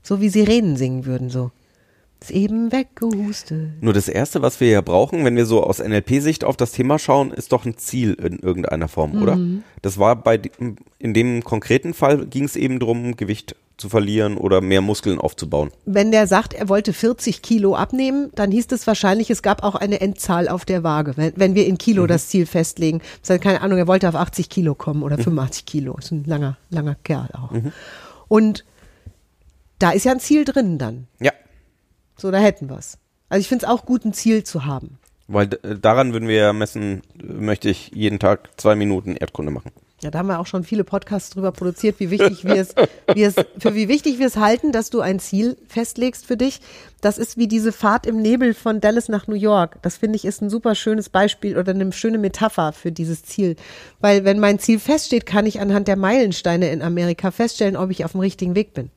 So 0.03 0.21
wie 0.21 0.29
Sirenen 0.29 0.77
singen 0.77 1.07
würden, 1.07 1.31
so. 1.31 1.51
Ist 2.21 2.31
eben 2.31 2.73
weggehustet. 2.73 3.83
Nur 3.83 3.93
das 3.93 4.09
Erste, 4.09 4.41
was 4.43 4.59
wir 4.61 4.69
ja 4.69 4.81
brauchen, 4.81 5.25
wenn 5.25 5.37
wir 5.37 5.47
so 5.47 5.63
aus 5.63 5.81
NLP-Sicht 5.81 6.45
auf 6.45 6.57
das 6.57 6.73
Thema 6.73 6.99
schauen, 6.99 7.31
ist 7.31 7.53
doch 7.53 7.67
ein 7.67 7.77
Ziel 7.77 8.15
in 8.15 8.39
irgendeiner 8.39 8.89
Form, 8.89 9.23
oder? 9.23 9.39
Das 9.83 9.99
war 9.99 10.17
bei 10.17 10.41
in 10.99 11.15
dem 11.15 11.45
konkreten 11.45 11.95
Fall 11.95 12.27
ging 12.27 12.45
es 12.45 12.57
eben 12.57 12.81
darum, 12.81 13.17
Gewicht 13.17 13.55
zu 13.77 13.89
verlieren 13.91 14.39
oder 14.39 14.61
mehr 14.61 14.81
Muskeln 14.81 15.19
aufzubauen. 15.19 15.71
Wenn 15.85 16.11
der 16.11 16.27
sagt, 16.27 16.55
er 16.55 16.69
wollte 16.69 16.93
40 16.93 17.43
Kilo 17.43 17.75
abnehmen, 17.75 18.31
dann 18.35 18.51
hieß 18.51 18.69
es 18.71 18.87
wahrscheinlich, 18.87 19.31
es 19.31 19.43
gab 19.43 19.63
auch 19.63 19.75
eine 19.75 20.01
Endzahl 20.01 20.49
auf 20.49 20.65
der 20.65 20.83
Waage, 20.83 21.17
wenn, 21.17 21.35
wenn 21.37 21.55
wir 21.55 21.67
in 21.67 21.77
Kilo 21.77 22.07
das 22.07 22.29
Ziel 22.29 22.47
festlegen. 22.47 23.03
Das 23.21 23.31
heißt, 23.31 23.43
keine 23.43 23.61
Ahnung, 23.61 23.79
er 23.79 23.87
wollte 23.87 24.09
auf 24.09 24.15
80 24.15 24.49
Kilo 24.49 24.75
kommen 24.75 25.03
oder 25.03 25.17
85 25.19 25.67
Kilo. 25.67 25.97
Ist 25.99 26.11
ein 26.11 26.25
langer, 26.25 26.57
langer 26.71 26.97
Kerl 27.05 27.29
auch. 27.35 27.53
Und 28.29 28.65
da 29.79 29.91
ist 29.91 30.05
ja 30.05 30.13
ein 30.13 30.21
Ziel 30.21 30.47
drin 30.47 30.79
dann. 30.79 31.07
Ja, 31.21 31.33
So, 32.17 32.31
da 32.31 32.39
hätten 32.39 32.69
wir's. 32.69 32.99
Also 33.29 33.41
ich 33.41 33.49
finde 33.49 33.67
es 33.67 33.71
auch 33.71 33.85
gut, 33.85 34.05
ein 34.05 34.13
Ziel 34.13 34.45
zu 34.45 34.65
haben. 34.65 34.99
weil 35.29 35.49
äh, 35.63 35.79
daran 35.79 36.13
würden 36.13 36.29
wir 36.29 36.37
ja 36.37 36.53
messen, 36.53 37.03
möchte 37.23 37.69
ich 37.69 37.91
jeden 37.95 38.19
Tag 38.19 38.51
zwei 38.57 38.77
Minuten 38.77 39.17
Erdkunde 39.17 39.51
machen. 39.51 39.73
Ja, 40.03 40.11
da 40.11 40.19
haben 40.19 40.27
wir 40.27 40.39
auch 40.39 40.47
schon 40.47 40.63
viele 40.63 40.85
Podcasts 40.85 41.31
drüber 41.31 41.53
produziert, 41.53 41.99
wie 42.01 42.11
wichtig 42.11 42.45
wir 42.45 42.57
es, 42.57 42.75
wie 43.15 43.23
es, 43.23 43.35
für 43.59 43.75
wie 43.75 43.89
wichtig 43.89 44.19
wir 44.19 44.27
es 44.27 44.37
halten, 44.37 44.71
dass 44.71 44.91
du 44.91 45.01
ein 45.01 45.19
Ziel 45.19 45.57
festlegst 45.69 46.27
für 46.27 46.37
dich. 46.37 46.61
Das 47.01 47.17
ist 47.17 47.39
wie 47.39 47.49
diese 47.49 47.73
Fahrt 47.73 48.05
im 48.07 48.21
Nebel 48.21 48.53
von 48.53 48.81
Dallas 48.81 49.09
nach 49.09 49.27
New 49.27 49.35
York. 49.37 49.79
Das 49.81 49.97
finde 49.97 50.17
ich 50.17 50.27
ist 50.27 50.43
ein 50.43 50.51
super 50.51 50.75
schönes 50.75 51.09
Beispiel 51.09 51.57
oder 51.57 51.73
eine 51.73 51.91
schöne 51.93 52.19
Metapher 52.19 52.73
für 52.73 52.93
dieses 52.93 53.25
Ziel. 53.25 53.57
Weil 53.99 54.25
wenn 54.25 54.39
mein 54.39 54.59
Ziel 54.59 54.79
feststeht, 54.79 55.25
kann 55.25 55.47
ich 55.47 55.61
anhand 55.61 55.89
der 55.89 55.97
Meilensteine 55.97 56.71
in 56.71 56.83
Amerika 56.83 57.31
feststellen, 57.31 57.77
ob 57.77 57.91
ich 57.91 58.05
auf 58.05 58.13
dem 58.13 58.21
richtigen 58.21 58.55
Weg 58.55 58.75
bin. 58.75 58.91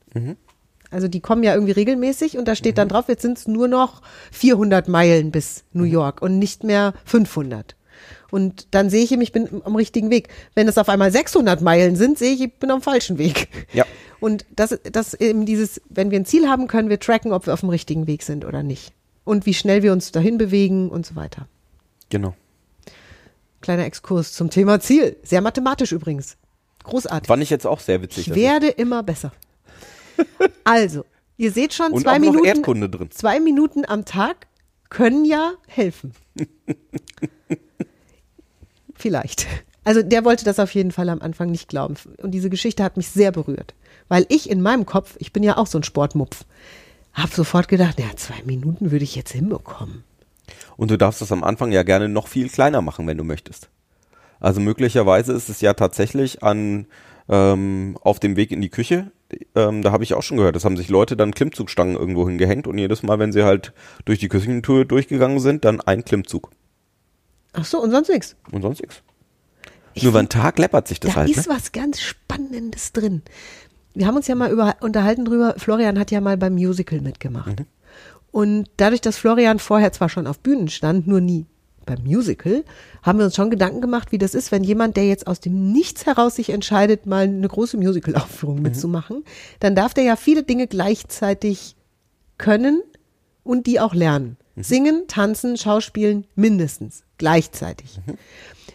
Also 0.90 1.08
die 1.08 1.20
kommen 1.20 1.42
ja 1.42 1.54
irgendwie 1.54 1.72
regelmäßig 1.72 2.36
und 2.36 2.48
da 2.48 2.54
steht 2.54 2.78
dann 2.78 2.88
drauf, 2.88 3.08
jetzt 3.08 3.22
sind 3.22 3.38
es 3.38 3.46
nur 3.46 3.68
noch 3.68 4.02
400 4.32 4.88
Meilen 4.88 5.30
bis 5.30 5.64
New 5.72 5.84
York 5.84 6.20
und 6.20 6.38
nicht 6.38 6.64
mehr 6.64 6.94
500. 7.04 7.76
Und 8.30 8.68
dann 8.72 8.90
sehe 8.90 9.02
ich 9.02 9.12
eben, 9.12 9.22
ich 9.22 9.32
bin 9.32 9.62
am 9.64 9.76
richtigen 9.76 10.10
Weg. 10.10 10.28
Wenn 10.54 10.68
es 10.68 10.78
auf 10.78 10.88
einmal 10.88 11.10
600 11.10 11.60
Meilen 11.60 11.96
sind, 11.96 12.18
sehe 12.18 12.32
ich, 12.32 12.40
ich 12.40 12.52
bin 12.54 12.70
am 12.70 12.82
falschen 12.82 13.18
Weg. 13.18 13.48
Ja. 13.72 13.84
Und 14.20 14.44
das, 14.54 14.78
das 14.90 15.14
eben 15.14 15.46
dieses, 15.46 15.80
wenn 15.88 16.10
wir 16.10 16.20
ein 16.20 16.26
Ziel 16.26 16.48
haben, 16.48 16.66
können 16.66 16.88
wir 16.88 17.00
tracken, 17.00 17.32
ob 17.32 17.46
wir 17.46 17.54
auf 17.54 17.60
dem 17.60 17.70
richtigen 17.70 18.06
Weg 18.06 18.22
sind 18.22 18.44
oder 18.44 18.62
nicht. 18.62 18.92
Und 19.24 19.46
wie 19.46 19.54
schnell 19.54 19.82
wir 19.82 19.92
uns 19.92 20.12
dahin 20.12 20.38
bewegen 20.38 20.90
und 20.90 21.06
so 21.06 21.16
weiter. 21.16 21.46
Genau. 22.10 22.34
Kleiner 23.60 23.84
Exkurs 23.84 24.32
zum 24.32 24.50
Thema 24.50 24.80
Ziel. 24.80 25.16
Sehr 25.22 25.40
mathematisch 25.40 25.92
übrigens. 25.92 26.36
Großartig. 26.84 27.28
Fand 27.28 27.42
ich 27.42 27.50
jetzt 27.50 27.66
auch 27.66 27.80
sehr 27.80 28.02
witzig. 28.02 28.28
Ich 28.28 28.34
werde 28.34 28.68
immer 28.68 29.02
besser. 29.02 29.32
Also, 30.64 31.04
ihr 31.36 31.52
seht 31.52 31.74
schon, 31.74 31.92
Und 31.92 32.02
zwei 32.02 32.18
Minuten, 32.18 32.44
Erdkunde 32.44 32.88
drin. 32.88 33.10
zwei 33.10 33.40
Minuten 33.40 33.84
am 33.86 34.04
Tag 34.04 34.46
können 34.88 35.24
ja 35.24 35.52
helfen. 35.66 36.12
Vielleicht. 38.94 39.46
Also 39.84 40.02
der 40.02 40.24
wollte 40.24 40.44
das 40.44 40.58
auf 40.58 40.74
jeden 40.74 40.92
Fall 40.92 41.08
am 41.08 41.20
Anfang 41.22 41.50
nicht 41.50 41.68
glauben. 41.68 41.94
Und 42.18 42.32
diese 42.32 42.50
Geschichte 42.50 42.84
hat 42.84 42.96
mich 42.96 43.08
sehr 43.08 43.32
berührt. 43.32 43.74
Weil 44.08 44.26
ich 44.28 44.50
in 44.50 44.60
meinem 44.60 44.84
Kopf, 44.86 45.16
ich 45.18 45.32
bin 45.32 45.42
ja 45.42 45.56
auch 45.56 45.66
so 45.66 45.78
ein 45.78 45.84
Sportmupf, 45.84 46.44
habe 47.12 47.34
sofort 47.34 47.68
gedacht, 47.68 47.98
ja, 47.98 48.06
zwei 48.16 48.42
Minuten 48.44 48.90
würde 48.90 49.04
ich 49.04 49.16
jetzt 49.16 49.32
hinbekommen. 49.32 50.04
Und 50.76 50.90
du 50.90 50.98
darfst 50.98 51.20
das 51.20 51.32
am 51.32 51.44
Anfang 51.44 51.72
ja 51.72 51.82
gerne 51.82 52.08
noch 52.08 52.28
viel 52.28 52.48
kleiner 52.48 52.82
machen, 52.82 53.06
wenn 53.06 53.18
du 53.18 53.24
möchtest. 53.24 53.68
Also 54.38 54.60
möglicherweise 54.60 55.32
ist 55.32 55.48
es 55.48 55.60
ja 55.60 55.74
tatsächlich 55.74 56.42
an 56.42 56.86
ähm, 57.28 57.96
auf 58.02 58.20
dem 58.20 58.36
Weg 58.36 58.50
in 58.50 58.60
die 58.60 58.70
Küche. 58.70 59.10
Ähm, 59.54 59.82
da 59.82 59.92
habe 59.92 60.04
ich 60.04 60.14
auch 60.14 60.22
schon 60.22 60.36
gehört, 60.38 60.56
das 60.56 60.64
haben 60.64 60.76
sich 60.76 60.88
Leute 60.88 61.16
dann 61.16 61.32
Klimmzugstangen 61.34 61.96
irgendwo 61.96 62.26
hingehängt 62.28 62.66
und 62.66 62.78
jedes 62.78 63.02
Mal, 63.02 63.18
wenn 63.18 63.32
sie 63.32 63.42
halt 63.44 63.72
durch 64.04 64.18
die 64.18 64.28
Küchentour 64.28 64.84
durchgegangen 64.84 65.40
sind, 65.40 65.64
dann 65.64 65.80
ein 65.80 66.04
Klimmzug 66.04 66.50
Ach 67.52 67.64
so, 67.64 67.80
und 67.82 67.90
sonst 67.90 68.08
nichts. 68.08 68.36
und 68.52 68.62
sonst 68.62 68.80
nichts. 68.80 69.02
Ich 69.94 70.02
Nur 70.04 70.10
über 70.12 70.20
find- 70.20 70.32
Tag 70.32 70.58
läppert 70.58 70.86
sich 70.88 71.00
das 71.00 71.14
Da 71.14 71.20
halt. 71.20 71.30
ist 71.30 71.48
Ne? 71.48 71.54
was 71.54 71.72
ganz 71.72 72.00
Spannendes 72.00 72.92
drin. 72.92 73.22
Wir 73.94 74.06
haben 74.06 74.16
uns 74.16 74.28
ja 74.28 74.36
mal 74.36 74.50
über, 74.52 74.76
unterhalten 74.80 75.24
drüber, 75.24 75.54
Florian 75.56 75.98
hat 75.98 76.10
ja 76.12 76.20
mal 76.20 76.36
beim 76.36 76.54
Musical 76.54 77.00
mitgemacht. 77.00 77.64
Und 78.30 78.68
dadurch, 78.76 79.00
dass 79.00 79.16
Florian 79.18 79.58
vorher 79.58 79.90
zwar 79.92 80.08
schon 80.08 80.28
auf 80.28 80.38
Bühnen 80.38 80.68
stand, 80.68 81.08
nur 81.08 81.20
nie 81.20 81.46
beim 81.90 82.04
Musical, 82.04 82.64
haben 83.02 83.18
wir 83.18 83.26
uns 83.26 83.34
schon 83.34 83.50
Gedanken 83.50 83.80
gemacht, 83.80 84.12
wie 84.12 84.18
das 84.18 84.34
ist, 84.34 84.52
wenn 84.52 84.64
jemand, 84.64 84.96
der 84.96 85.06
jetzt 85.06 85.26
aus 85.26 85.40
dem 85.40 85.72
Nichts 85.72 86.06
heraus 86.06 86.36
sich 86.36 86.50
entscheidet, 86.50 87.06
mal 87.06 87.24
eine 87.24 87.48
große 87.48 87.76
Musical-Aufführung 87.76 88.62
mitzumachen, 88.62 89.24
dann 89.58 89.74
darf 89.74 89.94
der 89.94 90.04
ja 90.04 90.16
viele 90.16 90.42
Dinge 90.42 90.66
gleichzeitig 90.66 91.76
können 92.38 92.82
und 93.42 93.66
die 93.66 93.80
auch 93.80 93.94
lernen. 93.94 94.36
Singen, 94.56 95.04
tanzen, 95.08 95.56
schauspielen 95.56 96.26
mindestens 96.34 97.04
gleichzeitig. 97.18 98.00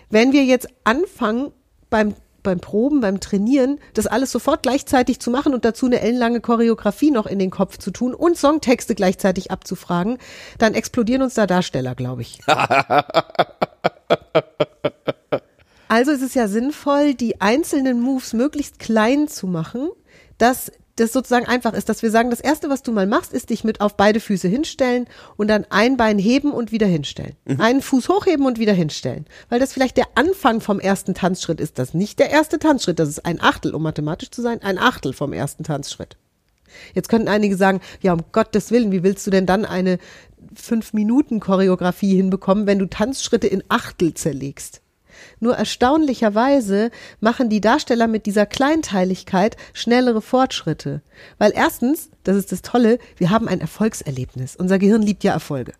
Wenn 0.09 0.33
wir 0.33 0.43
jetzt 0.43 0.67
anfangen 0.83 1.51
beim 1.89 2.13
beim 2.45 2.61
Proben, 2.61 3.01
beim 3.01 3.19
Trainieren, 3.19 3.79
das 3.93 4.07
alles 4.07 4.31
sofort 4.31 4.63
gleichzeitig 4.63 5.19
zu 5.19 5.29
machen 5.29 5.53
und 5.53 5.65
dazu 5.65 5.87
eine 5.87 5.99
ellenlange 5.99 6.39
Choreografie 6.39 7.11
noch 7.11 7.25
in 7.25 7.39
den 7.39 7.51
Kopf 7.51 7.77
zu 7.77 7.91
tun 7.91 8.13
und 8.13 8.37
Songtexte 8.37 8.95
gleichzeitig 8.95 9.51
abzufragen, 9.51 10.17
dann 10.57 10.73
explodieren 10.73 11.23
uns 11.23 11.33
da 11.33 11.45
Darsteller, 11.45 11.95
glaube 11.95 12.21
ich. 12.21 12.39
Also 15.87 16.11
ist 16.11 16.23
es 16.23 16.33
ja 16.33 16.47
sinnvoll, 16.47 17.13
die 17.13 17.41
einzelnen 17.41 18.01
Moves 18.01 18.33
möglichst 18.33 18.79
klein 18.79 19.27
zu 19.27 19.45
machen, 19.45 19.89
dass 20.39 20.71
das 20.95 21.11
sozusagen 21.11 21.45
einfach 21.45 21.73
ist, 21.73 21.89
dass 21.89 22.03
wir 22.03 22.11
sagen, 22.11 22.29
das 22.29 22.39
erste, 22.39 22.69
was 22.69 22.81
du 22.81 22.91
mal 22.91 23.07
machst, 23.07 23.33
ist 23.33 23.49
dich 23.49 23.63
mit 23.63 23.81
auf 23.81 23.97
beide 23.97 24.19
Füße 24.19 24.47
hinstellen 24.47 25.07
und 25.35 25.49
dann 25.49 25.65
ein 25.69 25.97
Bein 25.97 26.17
heben 26.17 26.51
und 26.51 26.71
wieder 26.71 26.87
hinstellen. 26.87 27.35
Einen 27.59 27.81
Fuß 27.81 28.07
hochheben 28.07 28.45
und 28.45 28.59
wieder 28.59 28.73
hinstellen. 28.73 29.25
Weil 29.49 29.59
das 29.59 29.73
vielleicht 29.73 29.97
der 29.97 30.07
Anfang 30.15 30.61
vom 30.61 30.79
ersten 30.79 31.13
Tanzschritt 31.13 31.59
ist. 31.59 31.77
Das 31.79 31.89
ist 31.89 31.93
nicht 31.95 32.19
der 32.19 32.29
erste 32.29 32.59
Tanzschritt, 32.59 32.99
das 32.99 33.09
ist 33.09 33.25
ein 33.25 33.41
Achtel, 33.41 33.75
um 33.75 33.83
mathematisch 33.83 34.31
zu 34.31 34.41
sein, 34.41 34.61
ein 34.61 34.77
Achtel 34.77 35.11
vom 35.11 35.33
ersten 35.33 35.63
Tanzschritt. 35.63 36.17
Jetzt 36.93 37.09
könnten 37.09 37.27
einige 37.27 37.57
sagen, 37.57 37.81
ja, 38.01 38.13
um 38.13 38.23
Gottes 38.31 38.71
Willen, 38.71 38.91
wie 38.91 39.03
willst 39.03 39.25
du 39.27 39.31
denn 39.31 39.45
dann 39.45 39.65
eine 39.65 39.97
Fünf-Minuten-Choreografie 40.55 42.15
hinbekommen, 42.15 42.67
wenn 42.67 42.79
du 42.79 42.85
Tanzschritte 42.85 43.47
in 43.47 43.63
Achtel 43.69 44.13
zerlegst? 44.13 44.81
Nur 45.45 45.55
erstaunlicherweise 45.55 46.89
machen 47.19 47.51
die 47.51 47.61
Darsteller 47.61 48.07
mit 48.07 48.25
dieser 48.25 48.47
Kleinteiligkeit 48.47 49.57
schnellere 49.73 50.23
Fortschritte. 50.23 51.03
Weil 51.37 51.51
erstens, 51.53 52.09
das 52.23 52.35
ist 52.35 52.51
das 52.51 52.63
Tolle, 52.63 52.97
wir 53.17 53.29
haben 53.29 53.47
ein 53.47 53.61
Erfolgserlebnis. 53.61 54.55
Unser 54.55 54.79
Gehirn 54.79 55.03
liebt 55.03 55.23
ja 55.23 55.33
Erfolge. 55.33 55.73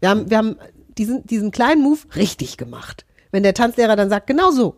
Wir 0.00 0.10
haben, 0.10 0.28
wir 0.30 0.36
haben 0.36 0.56
diesen, 0.98 1.24
diesen 1.24 1.52
kleinen 1.52 1.80
Move 1.80 2.00
richtig 2.16 2.56
gemacht. 2.56 3.06
Wenn 3.30 3.44
der 3.44 3.54
Tanzlehrer 3.54 3.94
dann 3.94 4.08
sagt, 4.08 4.26
genau 4.26 4.50
so, 4.50 4.74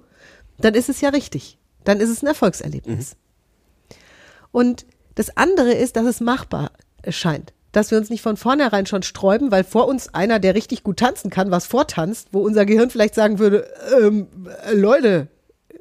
dann 0.58 0.74
ist 0.74 0.90
es 0.90 1.00
ja 1.00 1.08
richtig. 1.08 1.56
Dann 1.84 1.98
ist 1.98 2.10
es 2.10 2.22
ein 2.22 2.26
Erfolgserlebnis. 2.26 3.16
Und 4.52 4.84
das 5.14 5.34
andere 5.34 5.72
ist, 5.72 5.96
dass 5.96 6.04
es 6.04 6.20
machbar 6.20 6.72
scheint. 7.08 7.54
Dass 7.74 7.90
wir 7.90 7.98
uns 7.98 8.08
nicht 8.08 8.22
von 8.22 8.36
vornherein 8.36 8.86
schon 8.86 9.02
sträuben, 9.02 9.50
weil 9.50 9.64
vor 9.64 9.88
uns 9.88 10.14
einer, 10.14 10.38
der 10.38 10.54
richtig 10.54 10.84
gut 10.84 10.98
tanzen 10.98 11.28
kann, 11.28 11.50
was 11.50 11.66
vortanzt, 11.66 12.28
wo 12.32 12.40
unser 12.40 12.64
Gehirn 12.64 12.88
vielleicht 12.88 13.14
sagen 13.14 13.38
würde, 13.38 13.68
ähm, 14.00 14.28
äh, 14.64 14.74
Leute, 14.74 15.28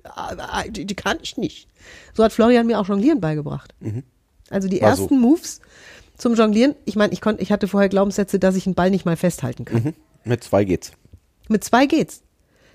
äh, 0.03 0.69
die, 0.69 0.85
die 0.85 0.95
kann 0.95 1.17
ich 1.21 1.37
nicht. 1.37 1.69
So 2.13 2.23
hat 2.23 2.33
Florian 2.33 2.67
mir 2.67 2.79
auch 2.79 2.87
Jonglieren 2.87 3.21
beigebracht. 3.21 3.73
Also 4.49 4.67
die 4.67 4.81
War 4.81 4.95
so. 4.95 5.03
ersten 5.03 5.19
Moves 5.19 5.61
zum 6.17 6.35
Jonglieren, 6.35 6.75
ich 6.85 6.95
meine, 6.95 7.13
ich 7.13 7.21
konnte, 7.21 7.43
ich 7.43 7.51
hatte 7.51 7.67
vorher 7.67 7.89
Glaubenssätze, 7.89 8.39
dass 8.39 8.55
ich 8.55 8.65
einen 8.65 8.75
Ball 8.75 8.89
nicht 8.89 9.05
mal 9.05 9.15
festhalten 9.17 9.65
kann. 9.65 9.83
Mhm. 9.83 9.93
Mit 10.23 10.43
zwei 10.43 10.63
geht's. 10.63 10.91
Mit 11.47 11.63
zwei 11.63 11.85
geht's. 11.85 12.21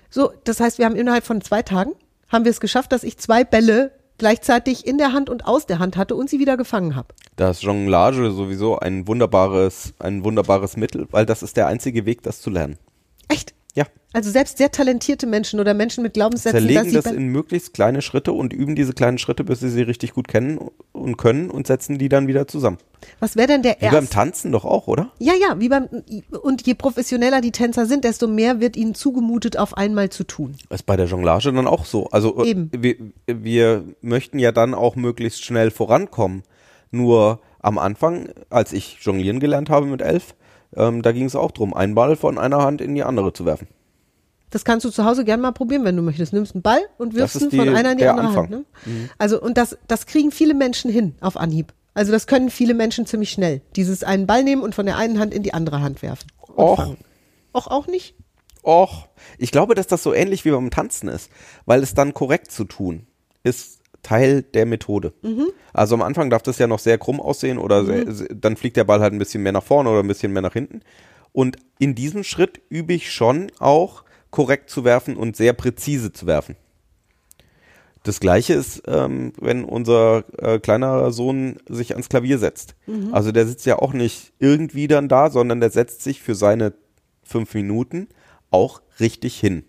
So, 0.09 0.31
das 0.43 0.59
heißt, 0.59 0.77
wir 0.77 0.85
haben 0.85 0.95
innerhalb 0.95 1.25
von 1.25 1.41
zwei 1.41 1.61
Tagen 1.61 1.91
haben 2.29 2.45
wir 2.45 2.51
es 2.51 2.59
geschafft, 2.59 2.91
dass 2.91 3.03
ich 3.03 3.17
zwei 3.17 3.43
Bälle 3.43 3.91
gleichzeitig 4.19 4.85
in 4.85 4.97
der 4.97 5.13
Hand 5.13 5.29
und 5.29 5.45
aus 5.45 5.65
der 5.65 5.79
Hand 5.79 5.97
hatte 5.97 6.15
und 6.15 6.29
sie 6.29 6.39
wieder 6.39 6.57
gefangen 6.57 6.95
habe. 6.95 7.07
Da 7.35 7.49
ist 7.49 7.63
Jonglage 7.63 8.31
sowieso 8.31 8.77
ein 8.77 9.07
wunderbares, 9.07 9.93
ein 9.99 10.23
wunderbares 10.23 10.77
Mittel, 10.77 11.07
weil 11.11 11.25
das 11.25 11.41
ist 11.41 11.57
der 11.57 11.67
einzige 11.67 12.05
Weg, 12.05 12.21
das 12.21 12.41
zu 12.41 12.49
lernen. 12.49 12.77
Echt? 13.29 13.53
Ja. 13.75 13.85
Also 14.13 14.31
selbst 14.31 14.57
sehr 14.57 14.71
talentierte 14.71 15.27
Menschen 15.27 15.59
oder 15.59 15.73
Menschen 15.73 16.03
mit 16.03 16.15
Glaubenssätzen, 16.15 16.59
Zerlegen 16.59 16.93
das 16.93 17.05
in 17.05 17.27
möglichst 17.27 17.73
kleine 17.73 18.01
Schritte 18.01 18.33
und 18.33 18.51
üben 18.51 18.75
diese 18.75 18.93
kleinen 18.93 19.19
Schritte, 19.19 19.43
bis 19.43 19.59
sie 19.59 19.69
sie 19.69 19.83
richtig 19.83 20.13
gut 20.13 20.27
kennen 20.27 20.59
und 21.09 21.17
können 21.17 21.49
und 21.49 21.67
setzen 21.67 21.97
die 21.97 22.09
dann 22.09 22.27
wieder 22.27 22.47
zusammen. 22.47 22.77
was 23.19 23.35
wäre 23.35 23.47
denn 23.47 23.63
der 23.63 23.77
Wie 23.79 23.85
beim 23.85 23.95
erste? 23.95 24.09
Tanzen 24.09 24.51
doch 24.51 24.65
auch, 24.65 24.87
oder? 24.87 25.11
Ja, 25.19 25.33
ja, 25.33 25.59
wie 25.59 25.69
beim 25.69 25.87
und 26.41 26.65
je 26.65 26.73
professioneller 26.73 27.41
die 27.41 27.51
Tänzer 27.51 27.85
sind, 27.85 28.03
desto 28.03 28.27
mehr 28.27 28.59
wird 28.59 28.77
ihnen 28.77 28.95
zugemutet, 28.95 29.57
auf 29.57 29.77
einmal 29.77 30.09
zu 30.09 30.23
tun. 30.23 30.55
Ist 30.69 30.85
bei 30.85 30.95
der 30.95 31.07
Jonglage 31.07 31.51
dann 31.51 31.67
auch 31.67 31.85
so. 31.85 32.07
Also 32.09 32.43
äh, 32.43 32.49
Eben. 32.49 32.69
Wir, 32.75 32.95
wir 33.27 33.83
möchten 34.01 34.39
ja 34.39 34.51
dann 34.51 34.73
auch 34.73 34.95
möglichst 34.95 35.43
schnell 35.43 35.71
vorankommen. 35.71 36.43
Nur 36.91 37.39
am 37.59 37.77
Anfang, 37.77 38.29
als 38.49 38.73
ich 38.73 38.97
jonglieren 39.01 39.39
gelernt 39.39 39.69
habe 39.69 39.85
mit 39.85 40.01
elf, 40.01 40.35
ähm, 40.75 41.01
da 41.01 41.11
ging 41.11 41.25
es 41.25 41.35
auch 41.35 41.51
drum, 41.51 41.73
einen 41.73 41.95
Ball 41.95 42.15
von 42.15 42.37
einer 42.37 42.59
Hand 42.59 42.81
in 42.81 42.95
die 42.95 43.03
andere 43.03 43.33
zu 43.33 43.45
werfen. 43.45 43.67
Das 44.51 44.65
kannst 44.65 44.85
du 44.85 44.89
zu 44.89 45.05
Hause 45.05 45.25
gerne 45.25 45.41
mal 45.41 45.51
probieren, 45.51 45.83
wenn 45.85 45.95
du 45.95 46.01
möchtest. 46.01 46.33
Nimmst 46.33 46.55
einen 46.55 46.61
Ball 46.61 46.81
und 46.97 47.13
wirfst 47.13 47.41
ihn 47.41 47.49
die- 47.49 47.57
von 47.57 47.69
einer 47.69 47.91
in 47.91 47.97
die 47.97 48.03
der 48.03 48.11
andere 48.15 48.27
Anfang. 48.27 48.49
Mhm. 48.49 48.53
Hand. 48.53 48.65
Ne? 48.87 49.09
Also 49.17 49.41
und 49.41 49.57
das, 49.57 49.77
das 49.87 50.05
kriegen 50.05 50.31
viele 50.31 50.53
Menschen 50.53 50.91
hin 50.91 51.15
auf 51.21 51.37
Anhieb. 51.37 51.73
Also 51.93 52.11
das 52.11 52.27
können 52.27 52.49
viele 52.49 52.73
Menschen 52.73 53.05
ziemlich 53.05 53.29
schnell. 53.31 53.61
Dieses 53.75 54.03
einen 54.03 54.25
Ball 54.27 54.43
nehmen 54.43 54.61
und 54.61 54.73
von 54.75 54.85
der 54.85 54.97
einen 54.97 55.19
Hand 55.19 55.33
in 55.33 55.43
die 55.43 55.53
andere 55.53 55.81
Hand 55.81 56.01
werfen. 56.01 56.27
Och. 56.55 56.95
Och, 57.53 57.67
auch 57.67 57.87
nicht? 57.87 58.15
Och, 58.63 59.07
ich 59.37 59.51
glaube, 59.51 59.73
dass 59.75 59.87
das 59.87 60.03
so 60.03 60.13
ähnlich 60.13 60.45
wie 60.45 60.51
beim 60.51 60.69
Tanzen 60.69 61.09
ist, 61.09 61.29
weil 61.65 61.81
es 61.81 61.93
dann 61.93 62.13
korrekt 62.13 62.51
zu 62.51 62.63
tun 62.65 63.07
ist 63.43 63.79
Teil 64.03 64.43
der 64.43 64.65
Methode. 64.65 65.13
Also 65.73 65.95
am 65.95 66.01
Anfang 66.01 66.29
darf 66.29 66.41
das 66.41 66.57
ja 66.57 66.67
noch 66.67 66.79
sehr 66.79 66.97
krumm 66.97 67.19
aussehen 67.19 67.57
oder 67.57 67.85
sehr, 67.85 68.11
sehr- 68.13 68.27
dann 68.33 68.55
fliegt 68.55 68.77
der 68.77 68.83
Ball 68.85 68.99
halt 69.01 69.13
ein 69.13 69.19
bisschen 69.19 69.43
mehr 69.43 69.51
nach 69.51 69.63
vorne 69.63 69.89
oder 69.89 69.99
ein 69.99 70.07
bisschen 70.07 70.31
mehr 70.31 70.41
nach 70.41 70.53
hinten. 70.53 70.81
Und 71.33 71.57
in 71.79 71.95
diesem 71.95 72.23
Schritt 72.23 72.61
übe 72.69 72.93
ich 72.93 73.11
schon 73.11 73.51
auch 73.59 74.03
korrekt 74.31 74.69
zu 74.69 74.83
werfen 74.83 75.15
und 75.15 75.35
sehr 75.35 75.53
präzise 75.53 76.11
zu 76.11 76.25
werfen. 76.27 76.55
Das 78.03 78.19
gleiche 78.19 78.53
ist, 78.53 78.83
ähm, 78.87 79.33
wenn 79.39 79.65
unser 79.65 80.23
äh, 80.37 80.59
kleiner 80.59 81.11
Sohn 81.11 81.57
sich 81.67 81.91
ans 81.91 82.07
Klavier 82.07 82.37
setzt. 82.39 82.75
Also 83.13 83.31
der 83.31 83.45
sitzt 83.45 83.65
ja 83.65 83.77
auch 83.77 83.91
nicht 83.93 84.31
irgendwie 84.39 84.87
dann 84.87 85.09
da, 85.09 85.29
sondern 85.29 85.59
der 85.59 85.69
setzt 85.69 86.01
sich 86.03 86.21
für 86.21 86.33
seine 86.35 86.73
fünf 87.23 87.53
Minuten 87.53 88.07
auch 88.51 88.81
richtig 88.99 89.37
hin. 89.39 89.65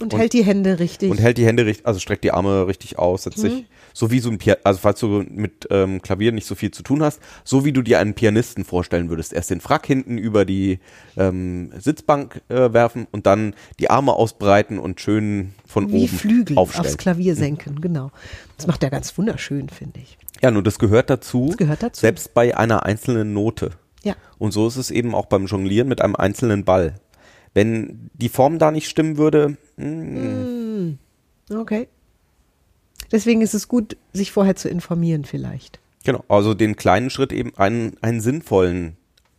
Und, 0.00 0.14
hält 0.14 0.32
die 0.32 0.44
Hände 0.44 0.78
richtig. 0.80 1.10
und 1.10 1.18
hält 1.18 1.38
die 1.38 1.46
Hände 1.46 1.64
richtig, 1.64 1.86
also 1.86 2.00
streckt 2.00 2.24
die 2.24 2.32
Arme 2.32 2.66
richtig 2.66 2.98
aus, 2.98 3.22
setzt 3.22 3.38
sich 3.38 3.66
so 3.92 4.10
wie 4.10 4.20
so 4.20 4.30
ein 4.30 4.38
Pian 4.38 4.56
also 4.64 4.80
falls 4.80 5.00
du 5.00 5.24
mit 5.28 5.68
ähm, 5.70 6.02
Klavier 6.02 6.32
nicht 6.32 6.46
so 6.46 6.54
viel 6.54 6.70
zu 6.70 6.82
tun 6.82 7.02
hast, 7.02 7.20
so 7.44 7.64
wie 7.64 7.72
du 7.72 7.82
dir 7.82 7.98
einen 7.98 8.14
Pianisten 8.14 8.64
vorstellen 8.64 9.10
würdest. 9.10 9.32
Erst 9.32 9.50
den 9.50 9.60
Frack 9.60 9.86
hinten 9.86 10.18
über 10.18 10.44
die 10.44 10.78
ähm, 11.16 11.70
Sitzbank 11.78 12.42
äh, 12.48 12.72
werfen 12.72 13.06
und 13.10 13.26
dann 13.26 13.54
die 13.78 13.90
Arme 13.90 14.12
ausbreiten 14.14 14.78
und 14.78 15.00
schön 15.00 15.54
von 15.66 15.90
Wie 15.90 16.04
oben 16.04 16.08
Flügel 16.08 16.58
aufstellen. 16.58 16.86
aufs 16.86 16.96
Klavier 16.96 17.34
senken, 17.34 17.80
genau. 17.80 18.10
Das 18.56 18.66
macht 18.66 18.82
er 18.82 18.90
ganz 18.90 19.16
wunderschön, 19.16 19.68
finde 19.68 20.00
ich. 20.00 20.18
Ja, 20.42 20.50
nur 20.50 20.62
das 20.62 20.78
gehört 20.78 21.10
dazu. 21.10 21.48
Das 21.48 21.56
gehört 21.56 21.82
dazu. 21.82 22.00
Selbst 22.00 22.34
bei 22.34 22.56
einer 22.56 22.84
einzelnen 22.84 23.32
Note. 23.32 23.70
Ja. 24.02 24.14
Und 24.38 24.52
so 24.52 24.66
ist 24.66 24.76
es 24.76 24.90
eben 24.90 25.14
auch 25.14 25.26
beim 25.26 25.46
Jonglieren 25.46 25.88
mit 25.88 26.00
einem 26.00 26.16
einzelnen 26.16 26.64
Ball. 26.64 26.94
Wenn 27.54 28.10
die 28.14 28.28
Form 28.28 28.58
da 28.58 28.70
nicht 28.70 28.88
stimmen 28.88 29.16
würde, 29.18 29.56
Okay. 31.50 31.88
Deswegen 33.10 33.42
ist 33.42 33.54
es 33.54 33.68
gut, 33.68 33.96
sich 34.12 34.32
vorher 34.32 34.56
zu 34.56 34.68
informieren 34.68 35.24
vielleicht. 35.24 35.80
genau, 36.04 36.24
also 36.28 36.54
den 36.54 36.76
kleinen 36.76 37.10
Schritt 37.10 37.32
eben 37.32 37.52
einen, 37.56 37.96
einen 38.00 38.20
sinnvollen, 38.20 38.96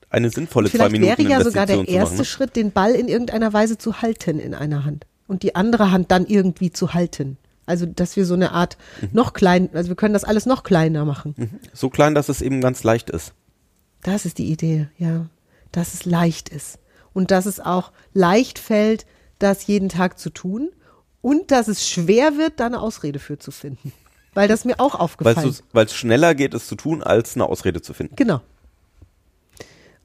eine 0.10 0.30
sinnvolle 0.30 0.70
zwei 0.70 0.78
Vielleicht 0.90 0.92
Minuten 0.92 1.18
wäre 1.18 1.30
ja 1.30 1.44
sogar 1.44 1.66
der 1.66 1.88
erste 1.88 1.98
machen, 2.14 2.18
ne? 2.18 2.26
Schritt, 2.26 2.56
den 2.56 2.72
Ball 2.72 2.92
in 2.94 3.08
irgendeiner 3.08 3.52
Weise 3.52 3.78
zu 3.80 4.02
halten 4.04 4.40
in 4.40 4.54
einer 4.54 4.86
Hand 4.86 5.08
und 5.28 5.42
die 5.42 5.56
andere 5.56 5.92
Hand 5.92 6.12
dann 6.12 6.26
irgendwie 6.28 6.72
zu 6.72 6.94
halten. 6.94 7.38
Also, 7.66 7.86
dass 7.88 8.16
wir 8.16 8.26
so 8.26 8.34
eine 8.36 8.52
Art 8.52 8.78
Mhm. 9.02 9.10
noch 9.14 9.34
klein, 9.34 9.70
also 9.74 9.90
wir 9.90 9.96
können 9.96 10.14
das 10.14 10.24
alles 10.26 10.46
noch 10.46 10.64
kleiner 10.64 11.04
machen. 11.06 11.60
So 11.74 11.90
klein, 11.90 12.14
dass 12.14 12.30
es 12.30 12.42
eben 12.42 12.62
ganz 12.62 12.84
leicht 12.84 13.10
ist. 13.10 13.34
Das 14.04 14.26
ist 14.26 14.38
die 14.38 14.52
Idee, 14.52 14.88
ja. 15.00 15.28
Dass 15.72 15.94
es 15.96 16.06
leicht 16.06 16.50
ist. 16.50 16.78
Und 17.14 17.32
dass 17.32 17.46
es 17.46 17.60
auch 17.60 17.92
leicht 18.14 18.60
fällt, 18.60 19.06
das 19.40 19.68
jeden 19.68 19.90
Tag 19.90 20.20
zu 20.20 20.30
tun. 20.30 20.70
Und 21.22 21.52
dass 21.52 21.68
es 21.68 21.88
schwer 21.88 22.38
wird, 22.38 22.60
da 22.60 22.66
eine 22.66 22.82
Ausrede 22.82 23.20
für 23.20 23.38
zu 23.38 23.52
finden. 23.52 23.94
Weil 24.34 24.48
das 24.48 24.66
mir 24.66 24.80
auch 24.80 24.96
aufgefallen 24.96 25.56
Weil 25.74 25.86
es 25.86 25.94
schneller 25.94 26.34
geht, 26.36 26.54
es 26.54 26.68
zu 26.68 26.76
tun, 26.76 27.04
als 27.04 27.36
eine 27.36 27.46
Ausrede 27.46 27.82
zu 27.82 27.94
finden. 27.94 28.16
Genau. 28.16 28.42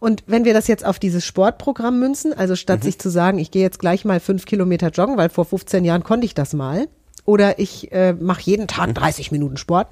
Und 0.01 0.23
wenn 0.27 0.45
wir 0.45 0.55
das 0.55 0.69
jetzt 0.69 0.85
auf 0.85 0.99
dieses 0.99 1.25
Sportprogramm 1.25 1.99
münzen, 1.99 2.33
also 2.33 2.55
statt 2.55 2.85
sich 2.85 2.99
zu 2.99 3.11
sagen, 3.11 3.39
ich 3.39 3.51
gehe 3.51 3.63
jetzt 3.63 3.81
gleich 3.81 4.05
mal 4.05 4.21
fünf 4.21 4.45
Kilometer 4.45 4.91
joggen, 4.91 5.17
weil 5.17 5.29
vor 5.29 5.45
15 5.45 5.85
Jahren 5.85 6.05
konnte 6.05 6.25
ich 6.25 6.35
das 6.35 6.53
mal, 6.53 6.89
oder 7.25 7.59
ich 7.59 7.91
äh, 7.91 8.13
mache 8.13 8.43
jeden 8.43 8.69
Tag 8.69 8.95
30 8.95 9.33
Minuten 9.33 9.57
Sport, 9.57 9.89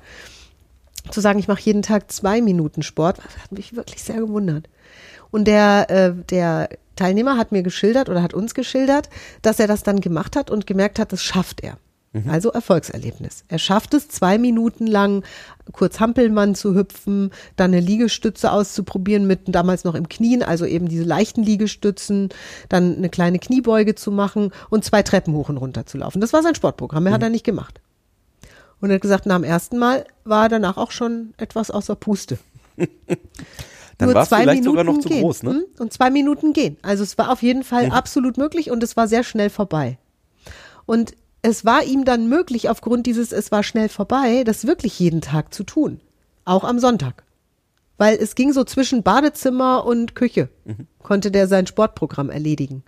zu 1.10 1.20
sagen, 1.20 1.38
ich 1.38 1.48
mache 1.48 1.60
jeden 1.62 1.82
Tag 1.82 2.10
zwei 2.10 2.40
Minuten 2.40 2.82
Sport, 2.82 3.20
hat 3.20 3.52
mich 3.52 3.74
wirklich 3.74 4.02
sehr 4.02 4.16
gewundert. 4.16 4.68
Und 5.36 5.44
der, 5.44 5.90
äh, 5.90 6.14
der 6.30 6.70
Teilnehmer 6.96 7.36
hat 7.36 7.52
mir 7.52 7.62
geschildert 7.62 8.08
oder 8.08 8.22
hat 8.22 8.32
uns 8.32 8.54
geschildert, 8.54 9.10
dass 9.42 9.60
er 9.60 9.66
das 9.66 9.82
dann 9.82 10.00
gemacht 10.00 10.34
hat 10.34 10.50
und 10.50 10.66
gemerkt 10.66 10.98
hat, 10.98 11.12
das 11.12 11.22
schafft 11.22 11.62
er. 11.62 11.76
Also 12.26 12.50
Erfolgserlebnis. 12.52 13.44
Er 13.48 13.58
schafft 13.58 13.92
es, 13.92 14.08
zwei 14.08 14.38
Minuten 14.38 14.86
lang 14.86 15.22
kurz 15.72 16.00
Hampelmann 16.00 16.54
zu 16.54 16.74
hüpfen, 16.74 17.32
dann 17.56 17.74
eine 17.74 17.80
Liegestütze 17.80 18.50
auszuprobieren 18.50 19.26
mit 19.26 19.40
damals 19.54 19.84
noch 19.84 19.94
im 19.94 20.08
Knien, 20.08 20.42
also 20.42 20.64
eben 20.64 20.88
diese 20.88 21.04
leichten 21.04 21.42
Liegestützen, 21.42 22.30
dann 22.70 22.96
eine 22.96 23.10
kleine 23.10 23.38
Kniebeuge 23.38 23.94
zu 23.94 24.10
machen 24.10 24.52
und 24.70 24.86
zwei 24.86 25.02
Treppen 25.02 25.34
hoch 25.34 25.50
und 25.50 25.58
runter 25.58 25.84
zu 25.84 25.98
laufen. 25.98 26.22
Das 26.22 26.32
war 26.32 26.42
sein 26.42 26.54
Sportprogramm, 26.54 27.04
mehr 27.04 27.12
hat 27.12 27.22
er 27.22 27.28
nicht 27.28 27.44
gemacht. 27.44 27.82
Und 28.80 28.88
er 28.88 28.94
hat 28.94 29.02
gesagt, 29.02 29.26
nach 29.26 29.36
dem 29.36 29.44
ersten 29.44 29.76
Mal 29.76 30.06
war 30.24 30.44
er 30.44 30.48
danach 30.48 30.78
auch 30.78 30.92
schon 30.92 31.34
etwas 31.36 31.70
außer 31.70 31.94
Puste. 31.94 32.38
Dann 33.98 34.08
Nur 34.08 34.14
war 34.16 34.22
es 34.24 34.28
zwei 34.28 34.42
vielleicht 34.42 34.64
sogar 34.64 34.84
noch 34.84 34.92
Minuten 34.92 35.02
zu 35.02 35.08
gehen. 35.08 35.22
groß, 35.22 35.42
ne? 35.42 35.50
Hm? 35.50 35.64
Und 35.78 35.92
zwei 35.92 36.10
Minuten 36.10 36.52
gehen. 36.52 36.76
Also 36.82 37.02
es 37.02 37.16
war 37.16 37.30
auf 37.30 37.42
jeden 37.42 37.64
Fall 37.64 37.90
absolut 37.90 38.36
möglich 38.36 38.70
und 38.70 38.82
es 38.82 38.96
war 38.96 39.08
sehr 39.08 39.24
schnell 39.24 39.50
vorbei. 39.50 39.98
Und 40.84 41.14
es 41.42 41.64
war 41.64 41.84
ihm 41.84 42.04
dann 42.04 42.28
möglich, 42.28 42.68
aufgrund 42.68 43.06
dieses 43.06 43.32
Es 43.32 43.52
war 43.52 43.62
schnell 43.62 43.88
vorbei, 43.88 44.42
das 44.44 44.66
wirklich 44.66 44.98
jeden 44.98 45.20
Tag 45.20 45.54
zu 45.54 45.64
tun. 45.64 46.00
Auch 46.44 46.64
am 46.64 46.78
Sonntag. 46.78 47.24
Weil 47.98 48.18
es 48.20 48.34
ging 48.34 48.52
so 48.52 48.64
zwischen 48.64 49.02
Badezimmer 49.02 49.86
und 49.86 50.14
Küche, 50.14 50.50
konnte 51.02 51.30
der 51.30 51.48
sein 51.48 51.66
Sportprogramm 51.66 52.30
erledigen. 52.30 52.82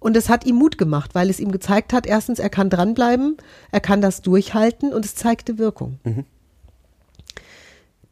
Und 0.00 0.16
es 0.16 0.28
hat 0.28 0.46
ihm 0.46 0.56
Mut 0.56 0.78
gemacht, 0.78 1.14
weil 1.14 1.28
es 1.28 1.40
ihm 1.40 1.50
gezeigt 1.50 1.92
hat, 1.92 2.06
erstens, 2.06 2.38
er 2.38 2.50
kann 2.50 2.70
dranbleiben, 2.70 3.36
er 3.72 3.80
kann 3.80 4.00
das 4.00 4.22
durchhalten 4.22 4.94
und 4.94 5.04
es 5.04 5.14
zeigte 5.14 5.58
Wirkung. 5.58 5.98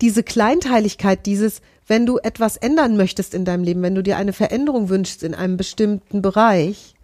Diese 0.00 0.22
Kleinteiligkeit, 0.22 1.24
dieses, 1.24 1.62
wenn 1.86 2.06
du 2.06 2.18
etwas 2.18 2.56
ändern 2.56 2.96
möchtest 2.96 3.34
in 3.34 3.44
deinem 3.44 3.64
Leben, 3.64 3.82
wenn 3.82 3.94
du 3.94 4.02
dir 4.02 4.16
eine 4.16 4.32
Veränderung 4.32 4.88
wünschst 4.88 5.22
in 5.22 5.34
einem 5.34 5.56
bestimmten 5.56 6.22
Bereich, 6.22 6.94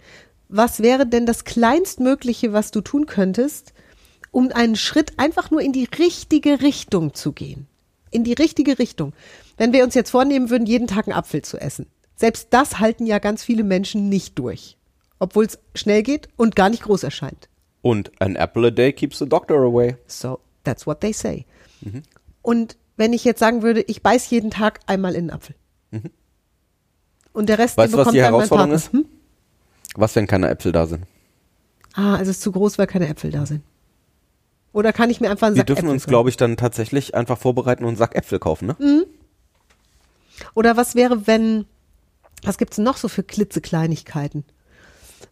was 0.49 0.83
wäre 0.83 1.07
denn 1.07 1.25
das 1.25 1.45
Kleinstmögliche, 1.45 2.53
was 2.53 2.71
du 2.71 2.81
tun 2.81 3.07
könntest, 3.07 3.73
um 4.31 4.51
einen 4.53 4.77
Schritt 4.77 5.19
einfach 5.19 5.51
nur 5.51 5.61
in 5.61 5.73
die 5.73 5.89
richtige 5.99 6.61
Richtung 6.61 7.15
zu 7.15 7.33
gehen? 7.33 7.67
In 8.11 8.25
die 8.25 8.35
richtige 8.35 8.79
Richtung. 8.79 9.15
Wenn 9.57 9.73
wir 9.73 9.85
uns 9.85 9.95
jetzt 9.95 10.11
vornehmen 10.11 10.51
würden, 10.51 10.67
jeden 10.67 10.87
Tag 10.87 11.07
einen 11.07 11.17
Apfel 11.17 11.43
zu 11.43 11.59
essen. 11.59 11.87
Selbst 12.17 12.49
das 12.51 12.79
halten 12.79 13.07
ja 13.07 13.19
ganz 13.19 13.43
viele 13.43 13.65
Menschen 13.65 14.09
nicht 14.09 14.39
durch. 14.39 14.77
Obwohl 15.19 15.47
es 15.47 15.59
schnell 15.75 16.03
geht 16.03 16.29
und 16.37 16.57
gar 16.57 16.69
nicht 16.69 16.83
groß 16.83 17.05
erscheint. 17.05 17.49
Und 17.81 18.13
an 18.21 18.37
apple 18.37 18.69
a 18.69 18.71
day 18.71 18.93
keeps 18.93 19.19
the 19.19 19.29
doctor 19.29 19.59
away. 19.59 19.97
So, 20.07 20.39
that's 20.65 20.87
what 20.87 21.01
they 21.01 21.13
say. 21.13 21.47
Und 22.43 22.77
wenn 22.97 23.13
ich 23.13 23.25
jetzt 23.25 23.41
sagen 23.41 23.63
würde, 23.63 23.83
ich 23.83 24.03
beiß 24.03 24.29
jeden 24.31 24.51
Tag 24.51 24.81
einmal 24.87 25.13
in 25.15 25.31
einen 25.31 25.31
Apfel. 25.31 25.55
Und 27.33 27.49
der 27.49 27.59
Rest 27.59 27.77
Weißt 27.77 27.93
den 27.93 27.93
du, 27.93 27.99
was 27.99 28.05
bekommt 28.05 28.17
die 28.17 28.23
Herausforderung 28.23 28.73
ist? 28.73 28.93
Hm? 28.93 29.05
Was, 29.95 30.15
wenn 30.17 30.27
keine 30.27 30.49
Äpfel 30.49 30.73
da 30.73 30.87
sind? 30.87 31.05
Ah, 31.95 32.17
also 32.17 32.31
es 32.31 32.39
ist 32.39 32.43
zu 32.43 32.53
groß, 32.53 32.79
weil 32.79 32.87
keine 32.87 33.09
Äpfel 33.09 33.31
da 33.31 33.47
sind. 33.47 33.63
Oder 34.73 34.93
kann 34.93 35.11
ich 35.11 35.21
mir 35.21 35.31
einfach 35.31 35.49
einen 35.49 35.57
Wir 35.57 35.61
Sack 35.61 35.67
dürfen 35.67 35.81
Äpfel 35.81 35.93
uns, 35.93 36.07
glaube 36.07 36.31
ich, 36.31 36.37
dann 36.37 36.57
tatsächlich 36.57 37.15
einfach 37.15 37.39
vorbereiten 37.39 37.85
und 37.85 37.89
einen 37.89 37.97
Sack 37.99 38.15
Äpfel 38.15 38.39
kaufen, 38.39 38.69
ne? 38.69 39.07
Oder 40.55 40.77
was 40.77 40.95
wäre, 40.95 41.27
wenn, 41.27 41.67
was 42.43 42.57
gibt's 42.59 42.77
denn 42.77 42.85
noch 42.85 42.97
so 42.97 43.09
für 43.09 43.23
klitzekleinigkeiten? 43.23 44.45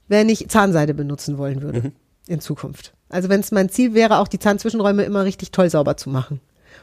Wenn 0.08 0.28
ich 0.28 0.48
Zahnseide 0.48 0.92
benutzen 0.94 1.38
wollen 1.38 1.62
würde 1.62 1.80
Mhm. 1.80 1.92
in 2.26 2.40
Zukunft. 2.40 2.92
Also 3.08 3.28
wenn 3.28 3.40
es 3.40 3.50
mein 3.50 3.70
Ziel 3.70 3.94
wäre, 3.94 4.18
auch 4.18 4.28
die 4.28 4.38
Zahnzwischenräume 4.38 5.04
immer 5.04 5.24
richtig 5.24 5.52
toll 5.52 5.70
sauber 5.70 5.96
zu 5.96 6.10
machen. 6.10 6.40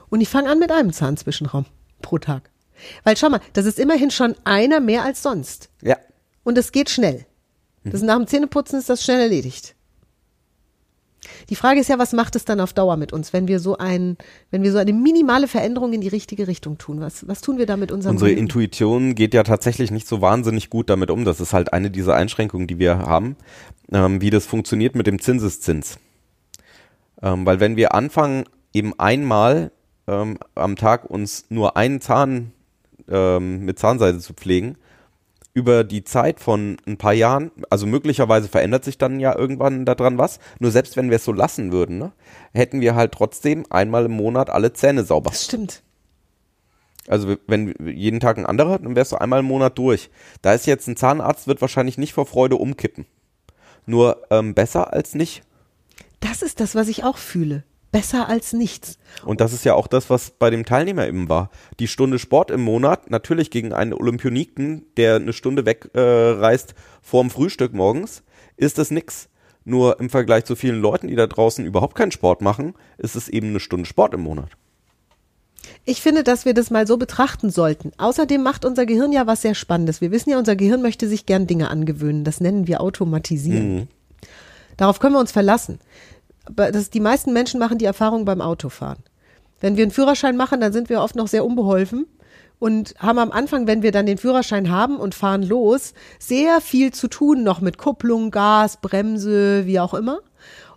Und 0.09 0.21
ich 0.21 0.29
fange 0.29 0.49
an 0.49 0.59
mit 0.59 0.71
einem 0.71 0.93
Zahnzwischenraum 0.93 1.65
pro 2.01 2.17
Tag. 2.17 2.49
Weil 3.03 3.17
schau 3.17 3.29
mal, 3.29 3.41
das 3.53 3.65
ist 3.65 3.79
immerhin 3.79 4.11
schon 4.11 4.35
einer 4.43 4.79
mehr 4.79 5.03
als 5.03 5.23
sonst. 5.23 5.69
Ja. 5.81 5.97
Und 6.43 6.57
es 6.57 6.71
geht 6.71 6.89
schnell. 6.89 7.25
Das 7.83 8.01
nach 8.01 8.17
dem 8.17 8.27
Zähneputzen 8.27 8.79
ist 8.79 8.89
das 8.89 9.03
schnell 9.03 9.21
erledigt. 9.21 9.75
Die 11.49 11.55
Frage 11.55 11.79
ist 11.79 11.89
ja, 11.89 11.99
was 11.99 12.13
macht 12.13 12.35
es 12.35 12.45
dann 12.45 12.59
auf 12.59 12.73
Dauer 12.73 12.97
mit 12.97 13.11
uns, 13.11 13.33
wenn 13.33 13.47
wir 13.47 13.59
so 13.59 13.77
ein, 13.77 14.17
wenn 14.51 14.63
wir 14.63 14.71
so 14.71 14.77
eine 14.77 14.93
minimale 14.93 15.47
Veränderung 15.47 15.93
in 15.93 16.01
die 16.01 16.07
richtige 16.07 16.47
Richtung 16.47 16.77
tun? 16.77 17.01
Was, 17.01 17.27
was 17.27 17.41
tun 17.41 17.57
wir 17.57 17.65
da 17.65 17.77
mit 17.77 17.91
unserem 17.91 18.15
Unsere 18.15 18.29
Leben? 18.29 18.41
Intuition 18.41 19.15
geht 19.15 19.33
ja 19.33 19.43
tatsächlich 19.43 19.91
nicht 19.91 20.07
so 20.07 20.21
wahnsinnig 20.21 20.69
gut 20.69 20.89
damit 20.89 21.09
um. 21.09 21.25
Das 21.25 21.39
ist 21.39 21.53
halt 21.53 21.73
eine 21.73 21.91
dieser 21.91 22.15
Einschränkungen, 22.15 22.67
die 22.67 22.79
wir 22.79 22.99
haben, 22.99 23.35
ähm, 23.91 24.21
wie 24.21 24.29
das 24.29 24.45
funktioniert 24.45 24.95
mit 24.95 25.07
dem 25.07 25.19
Zinseszins. 25.19 25.97
Ähm, 27.21 27.45
weil 27.45 27.59
wenn 27.59 27.75
wir 27.75 27.93
anfangen, 27.95 28.45
eben 28.73 28.97
einmal 28.99 29.71
ähm, 30.07 30.37
am 30.55 30.75
Tag 30.75 31.05
uns 31.05 31.45
nur 31.49 31.77
einen 31.77 32.01
Zahn 32.01 32.53
ähm, 33.09 33.65
mit 33.65 33.79
Zahnseide 33.79 34.19
zu 34.19 34.33
pflegen, 34.33 34.77
über 35.53 35.83
die 35.83 36.03
Zeit 36.03 36.39
von 36.39 36.77
ein 36.85 36.97
paar 36.97 37.13
Jahren, 37.13 37.51
also 37.71 37.87
möglicherweise 37.87 38.47
verändert 38.47 38.83
sich 38.83 38.99
dann 38.99 39.19
ja 39.19 39.35
irgendwann 39.35 39.85
daran 39.85 40.19
was, 40.19 40.39
nur 40.59 40.69
selbst 40.69 40.95
wenn 40.97 41.09
wir 41.09 41.15
es 41.15 41.25
so 41.25 41.33
lassen 41.33 41.71
würden, 41.71 41.97
ne, 41.97 42.11
hätten 42.53 42.79
wir 42.79 42.93
halt 42.93 43.11
trotzdem 43.11 43.65
einmal 43.71 44.05
im 44.05 44.11
Monat 44.11 44.51
alle 44.51 44.73
Zähne 44.73 45.03
sauber. 45.03 45.31
Das 45.31 45.45
stimmt. 45.45 45.81
Also 47.07 47.37
wenn 47.47 47.73
jeden 47.87 48.19
Tag 48.19 48.37
ein 48.37 48.45
anderer, 48.45 48.79
dann 48.79 48.95
wärst 48.95 49.13
du 49.13 49.15
einmal 49.15 49.39
im 49.39 49.45
Monat 49.45 49.77
durch. 49.77 50.11
Da 50.41 50.53
ist 50.53 50.67
jetzt 50.67 50.87
ein 50.87 50.97
Zahnarzt, 50.97 51.47
wird 51.47 51.61
wahrscheinlich 51.61 51.97
nicht 51.97 52.13
vor 52.13 52.25
Freude 52.25 52.57
umkippen. 52.57 53.05
Nur 53.85 54.23
ähm, 54.29 54.53
besser 54.53 54.93
als 54.93 55.15
nicht. 55.15 55.41
Das 56.19 56.41
ist 56.41 56.59
das, 56.59 56.75
was 56.75 56.87
ich 56.87 57.03
auch 57.03 57.17
fühle. 57.17 57.63
Besser 57.91 58.27
als 58.27 58.53
nichts. 58.53 58.97
Und 59.25 59.39
das 59.39 59.53
ist 59.53 59.63
ja 59.63 59.73
auch 59.73 59.87
das, 59.87 60.09
was 60.09 60.31
bei 60.31 60.49
dem 60.49 60.65
Teilnehmer 60.65 61.07
eben 61.07 61.29
war. 61.29 61.49
Die 61.79 61.87
Stunde 61.87 62.19
Sport 62.19 62.51
im 62.51 62.61
Monat, 62.61 63.09
natürlich 63.09 63.49
gegen 63.49 63.73
einen 63.73 63.93
Olympioniken, 63.93 64.85
der 64.97 65.15
eine 65.15 65.33
Stunde 65.33 65.65
wegreist 65.65 66.71
äh, 66.71 66.75
vorm 67.01 67.29
Frühstück 67.29 67.73
morgens, 67.73 68.23
ist 68.57 68.77
das 68.77 68.91
nix. 68.91 69.29
Nur 69.63 69.99
im 69.99 70.09
Vergleich 70.09 70.45
zu 70.45 70.55
vielen 70.55 70.79
Leuten, 70.79 71.07
die 71.07 71.15
da 71.15 71.27
draußen 71.27 71.65
überhaupt 71.65 71.95
keinen 71.95 72.11
Sport 72.11 72.41
machen, 72.41 72.73
ist 72.97 73.15
es 73.15 73.27
eben 73.27 73.49
eine 73.49 73.59
Stunde 73.59 73.85
Sport 73.85 74.13
im 74.13 74.21
Monat. 74.21 74.49
Ich 75.83 76.01
finde, 76.01 76.23
dass 76.23 76.45
wir 76.45 76.53
das 76.53 76.69
mal 76.69 76.87
so 76.87 76.97
betrachten 76.97 77.49
sollten. 77.49 77.91
Außerdem 77.97 78.41
macht 78.43 78.65
unser 78.65 78.85
Gehirn 78.85 79.11
ja 79.11 79.27
was 79.27 79.41
sehr 79.41 79.55
Spannendes. 79.55 80.01
Wir 80.01 80.11
wissen 80.11 80.29
ja, 80.29 80.37
unser 80.37 80.55
Gehirn 80.55 80.81
möchte 80.81 81.07
sich 81.07 81.25
gern 81.25 81.47
Dinge 81.47 81.69
angewöhnen. 81.69 82.23
Das 82.23 82.41
nennen 82.41 82.67
wir 82.67 82.81
automatisieren. 82.81 83.87
Darauf 84.77 84.99
können 84.99 85.15
wir 85.15 85.19
uns 85.19 85.31
verlassen. 85.31 85.79
Das, 86.55 86.89
die 86.89 86.99
meisten 86.99 87.33
Menschen 87.33 87.59
machen 87.59 87.77
die 87.77 87.85
Erfahrung 87.85 88.25
beim 88.25 88.41
Autofahren. 88.41 89.03
Wenn 89.59 89.75
wir 89.75 89.83
einen 89.83 89.91
Führerschein 89.91 90.37
machen, 90.37 90.61
dann 90.61 90.73
sind 90.73 90.89
wir 90.89 91.01
oft 91.01 91.15
noch 91.15 91.27
sehr 91.27 91.45
unbeholfen 91.45 92.05
und 92.59 92.95
haben 92.99 93.19
am 93.19 93.31
Anfang, 93.31 93.67
wenn 93.67 93.81
wir 93.81 93.91
dann 93.91 94.05
den 94.05 94.17
Führerschein 94.17 94.71
haben 94.71 94.97
und 94.97 95.15
fahren 95.15 95.43
los, 95.43 95.93
sehr 96.19 96.61
viel 96.61 96.93
zu 96.93 97.07
tun 97.07 97.43
noch 97.43 97.61
mit 97.61 97.77
Kupplung, 97.77 98.31
Gas, 98.31 98.77
Bremse, 98.77 99.65
wie 99.65 99.79
auch 99.79 99.93
immer. 99.93 100.19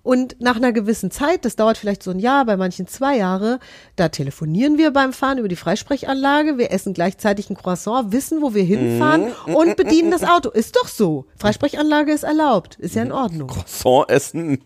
Und 0.02 0.40
nach 0.40 0.56
einer 0.56 0.72
gewissen 0.72 1.10
Zeit, 1.10 1.44
das 1.44 1.56
dauert 1.56 1.76
vielleicht 1.76 2.02
so 2.02 2.10
ein 2.10 2.18
Jahr, 2.18 2.46
bei 2.46 2.56
manchen 2.56 2.86
zwei 2.86 3.18
Jahre, 3.18 3.58
da 3.96 4.08
telefonieren 4.08 4.78
wir 4.78 4.92
beim 4.92 5.12
Fahren 5.12 5.36
über 5.36 5.48
die 5.48 5.56
Freisprechanlage, 5.56 6.56
wir 6.56 6.72
essen 6.72 6.94
gleichzeitig 6.94 7.50
ein 7.50 7.56
Croissant, 7.56 8.10
wissen, 8.10 8.40
wo 8.40 8.54
wir 8.54 8.62
hinfahren 8.62 9.32
und 9.46 9.76
bedienen 9.76 10.10
das 10.10 10.24
Auto. 10.24 10.48
Ist 10.48 10.76
doch 10.76 10.88
so. 10.88 11.26
Freisprechanlage 11.36 12.12
ist 12.12 12.22
erlaubt. 12.22 12.76
Ist 12.76 12.94
ja 12.94 13.02
in 13.02 13.12
Ordnung. 13.12 13.48
Croissant 13.48 14.08
essen. 14.08 14.58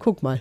Guck 0.00 0.22
mal. 0.22 0.40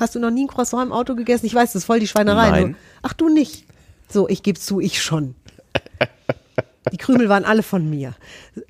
Hast 0.00 0.14
du 0.14 0.18
noch 0.18 0.30
nie 0.30 0.44
ein 0.44 0.48
Croissant 0.48 0.84
im 0.86 0.92
Auto 0.92 1.14
gegessen? 1.14 1.46
Ich 1.46 1.54
weiß, 1.54 1.72
das 1.72 1.82
ist 1.82 1.86
voll 1.86 2.00
die 2.00 2.08
Schweinerei. 2.08 2.50
Nein. 2.50 2.62
nur- 2.70 2.74
Ach, 3.02 3.12
du 3.12 3.28
nicht. 3.28 3.64
So, 4.08 4.28
ich 4.28 4.42
gebe 4.42 4.58
zu, 4.58 4.80
ich 4.80 5.00
schon. 5.02 5.34
Die 6.92 6.96
Krümel 6.96 7.28
waren 7.28 7.44
alle 7.44 7.62
von 7.64 7.88
mir. 7.90 8.14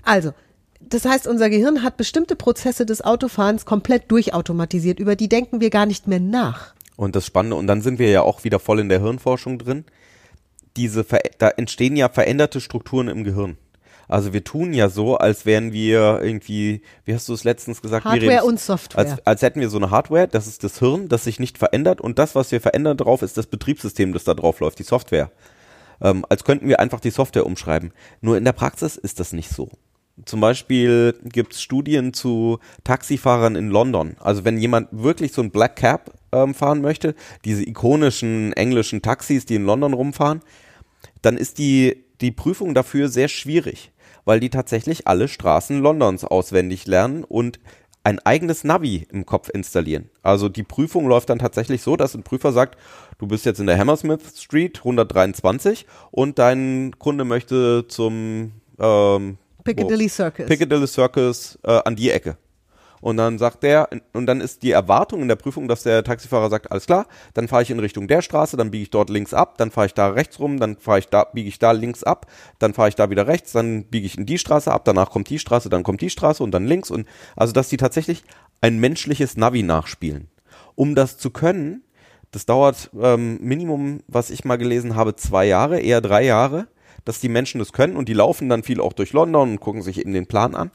Also, 0.03 0.33
das 0.81 1.05
heißt, 1.05 1.27
unser 1.27 1.51
Gehirn 1.51 1.83
hat 1.83 1.97
bestimmte 1.99 2.35
Prozesse 2.37 2.87
des 2.87 3.03
Autofahrens 3.05 3.67
komplett 3.67 4.11
durchautomatisiert. 4.11 4.99
Über 5.01 5.17
die 5.17 5.29
denken 5.29 5.61
wir 5.61 5.69
gar 5.71 5.85
nicht 5.87 6.07
mehr 6.07 6.21
nach. 6.21 6.75
Und 6.97 7.15
das 7.15 7.27
Spannende, 7.27 7.57
und 7.57 7.67
dann 7.67 7.83
sind 7.83 7.99
wir 7.99 8.09
ja 8.09 8.23
auch 8.23 8.45
wieder 8.45 8.59
voll 8.59 8.81
in 8.81 8.89
der 8.89 9.03
Hirnforschung 9.03 9.59
drin. 9.59 9.85
Diese, 10.77 11.05
da 11.39 11.49
entstehen 11.51 11.97
ja 11.97 12.09
veränderte 12.09 12.61
Strukturen 12.61 13.09
im 13.09 13.23
Gehirn. 13.25 13.59
Also 14.09 14.33
wir 14.33 14.45
tun 14.45 14.73
ja 14.73 14.89
so, 14.89 15.17
als 15.17 15.47
wären 15.47 15.73
wir 15.73 16.21
irgendwie, 16.23 16.83
wie 17.05 17.15
hast 17.15 17.29
du 17.29 17.35
es 17.35 17.45
letztens 17.45 17.83
gesagt? 17.83 18.05
Hardware 18.05 18.27
Miriam? 18.27 18.45
und 18.45 18.61
Software. 18.61 19.05
Als, 19.05 19.27
als 19.27 19.43
hätten 19.43 19.61
wir 19.61 19.69
so 19.69 19.79
eine 19.79 19.91
Hardware, 19.91 20.29
das 20.29 20.47
ist 20.47 20.65
das 20.65 20.79
Hirn, 20.79 21.09
das 21.09 21.25
sich 21.25 21.41
nicht 21.41 21.59
verändert 21.59 22.01
und 22.01 22.19
das, 22.19 22.35
was 22.35 22.53
wir 22.53 22.61
verändern 22.61 22.97
drauf, 22.97 23.23
ist 23.23 23.37
das 23.37 23.47
Betriebssystem, 23.47 24.13
das 24.13 24.25
da 24.25 24.35
drauf 24.35 24.61
läuft, 24.61 24.79
die 24.79 24.85
Software. 24.85 25.31
Ähm, 26.01 26.25
als 26.29 26.45
könnten 26.45 26.69
wir 26.69 26.81
einfach 26.81 27.01
die 27.01 27.11
Software 27.11 27.47
umschreiben. 27.47 27.93
Nur 28.21 28.37
in 28.37 28.45
der 28.45 28.53
Praxis 28.53 28.97
ist 28.97 29.19
das 29.19 29.33
nicht 29.33 29.51
so. 29.51 29.71
Zum 30.25 30.41
Beispiel 30.41 31.15
gibt 31.25 31.53
es 31.53 31.61
Studien 31.61 32.15
zu 32.15 32.59
Taxifahrern 32.85 33.55
in 33.55 33.69
London. 33.69 34.17
Also 34.19 34.45
wenn 34.45 34.57
jemand 34.57 34.89
wirklich 34.91 35.33
so 35.33 35.43
ein 35.43 35.51
Black 35.51 35.77
Cab 35.77 36.11
ähm, 36.33 36.55
fahren 36.55 36.81
möchte, 36.81 37.15
diese 37.45 37.63
ikonischen 37.69 38.55
englischen 38.55 39.03
Taxis, 39.03 39.45
die 39.45 39.57
in 39.57 39.67
London 39.67 39.93
rumfahren, 39.93 40.41
dann 41.21 41.37
ist 41.37 41.59
die, 41.59 42.06
die 42.21 42.31
Prüfung 42.31 42.75
dafür 42.75 43.09
sehr 43.09 43.29
schwierig, 43.29 43.93
weil 44.25 44.41
die 44.41 44.51
tatsächlich 44.51 45.07
alle 45.07 45.29
Straßen 45.29 45.81
Londons 45.81 46.25
auswendig 46.25 46.87
lernen 46.87 47.25
und 47.25 47.59
ein 48.05 48.21
eigenes 48.21 48.63
Navi 48.63 49.07
im 49.11 49.27
Kopf 49.27 49.49
installieren. 49.49 50.11
Also 50.23 50.49
die 50.49 50.63
Prüfung 50.63 51.09
läuft 51.09 51.29
dann 51.29 51.41
tatsächlich 51.41 51.83
so, 51.83 51.97
dass 51.97 52.15
ein 52.15 52.23
Prüfer 52.23 52.53
sagt, 52.53 52.79
du 53.19 53.27
bist 53.27 53.45
jetzt 53.45 53.59
in 53.59 53.67
der 53.67 53.79
Hammersmith 53.79 54.41
Street 54.41 54.79
123 54.79 55.87
und 56.13 56.39
dein 56.39 56.93
Kunde 57.01 57.25
möchte 57.25 57.87
zum 57.89 58.53
ähm, 58.79 59.39
Piccadilly? 59.65 60.09
Circus. 60.09 60.47
Piccadilly 60.47 60.87
Circus 60.87 61.59
äh, 61.65 61.81
an 61.85 61.97
die 61.97 62.11
Ecke. 62.11 62.37
Und 63.01 63.17
dann 63.19 63.39
sagt 63.39 63.63
der, 63.63 63.89
und 64.13 64.27
dann 64.27 64.41
ist 64.41 64.63
die 64.63 64.71
Erwartung 64.71 65.23
in 65.23 65.29
der 65.29 65.37
Prüfung, 65.37 65.69
dass 65.69 65.83
der 65.83 66.03
Taxifahrer 66.03 66.51
sagt, 66.51 66.71
alles 66.71 66.87
klar, 66.87 67.07
dann 67.35 67.49
fahre 67.49 67.63
ich 67.63 67.71
in 67.71 67.79
Richtung 67.79 68.09
der 68.09 68.23
Straße, 68.23 68.57
dann 68.57 68.71
biege 68.71 68.83
ich 68.85 68.91
dort 68.91 69.11
links 69.11 69.35
ab, 69.35 69.59
dann 69.59 69.71
fahre 69.71 69.87
ich 69.87 69.95
da 69.95 70.09
rechts 70.09 70.41
rum, 70.41 70.59
dann 70.59 70.77
fahre 70.77 70.99
ich 71.01 71.09
da, 71.09 71.25
biege 71.25 71.49
ich 71.49 71.59
da 71.59 71.73
links 71.73 72.03
ab, 72.03 72.27
dann 72.59 72.75
fahre 72.75 72.89
ich 72.89 72.95
da 72.95 73.11
wieder 73.11 73.27
rechts, 73.27 73.53
dann 73.53 73.85
biege 73.85 74.07
ich 74.07 74.19
in 74.19 74.27
die 74.27 74.39
Straße 74.39 74.73
ab, 74.73 74.85
danach 74.85 75.11
kommt 75.11 75.29
die 75.31 75.39
Straße, 75.39 75.69
dann 75.69 75.83
kommt 75.83 76.01
die 76.01 76.11
Straße 76.11 76.43
und 76.43 76.53
dann 76.53 76.67
links 76.67 76.91
und 76.91 77.07
also 77.37 77.53
dass 77.53 77.69
die 77.69 77.77
tatsächlich 77.77 78.25
ein 78.61 78.79
menschliches 78.79 79.37
Navi 79.37 79.63
nachspielen. 79.63 80.29
Um 80.75 80.95
das 80.95 81.19
zu 81.19 81.31
können, 81.31 81.83
das 82.31 82.47
dauert 82.47 82.91
ähm, 83.01 83.39
Minimum, 83.41 84.01
was 84.09 84.31
ich 84.31 84.45
mal 84.45 84.57
gelesen 84.57 84.97
habe, 84.97 85.17
zwei 85.17 85.47
Jahre, 85.47 85.81
eher 85.81 86.01
drei 86.01 86.25
Jahre, 86.25 86.69
dass 87.05 87.21
die 87.21 87.29
Menschen 87.29 87.61
das 87.61 87.73
können 87.73 87.97
und 87.97 88.09
die 88.09 88.15
laufen 88.15 88.49
dann 88.49 88.63
viel 88.63 88.81
auch 88.81 88.93
durch 88.93 89.13
London 89.13 89.53
und 89.53 89.61
gucken 89.61 89.83
sich 89.83 90.01
eben 90.01 90.13
den 90.13 90.27
Plan 90.27 90.55
an. 90.55 90.71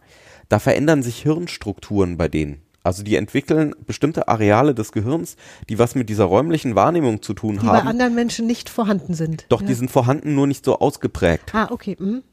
Da 0.51 0.59
verändern 0.59 1.01
sich 1.01 1.21
Hirnstrukturen 1.21 2.17
bei 2.17 2.27
denen. 2.27 2.61
Also 2.83 3.03
die 3.03 3.15
entwickeln 3.15 3.73
bestimmte 3.87 4.27
Areale 4.27 4.75
des 4.75 4.91
Gehirns, 4.91 5.37
die 5.69 5.79
was 5.79 5.95
mit 5.95 6.09
dieser 6.09 6.25
räumlichen 6.25 6.75
Wahrnehmung 6.75 7.21
zu 7.21 7.33
tun 7.33 7.53
die 7.53 7.65
bei 7.65 7.77
haben. 7.77 7.87
anderen 7.87 8.15
Menschen 8.15 8.47
nicht 8.47 8.69
vorhanden 8.69 9.13
sind. 9.13 9.45
Doch 9.47 9.61
ja. 9.61 9.67
die 9.67 9.75
sind 9.75 9.89
vorhanden, 9.89 10.35
nur 10.35 10.47
nicht 10.47 10.65
so 10.65 10.77
ausgeprägt. 10.79 11.55
Ah, 11.55 11.69
okay. 11.71 11.95
Mhm. 11.97 12.23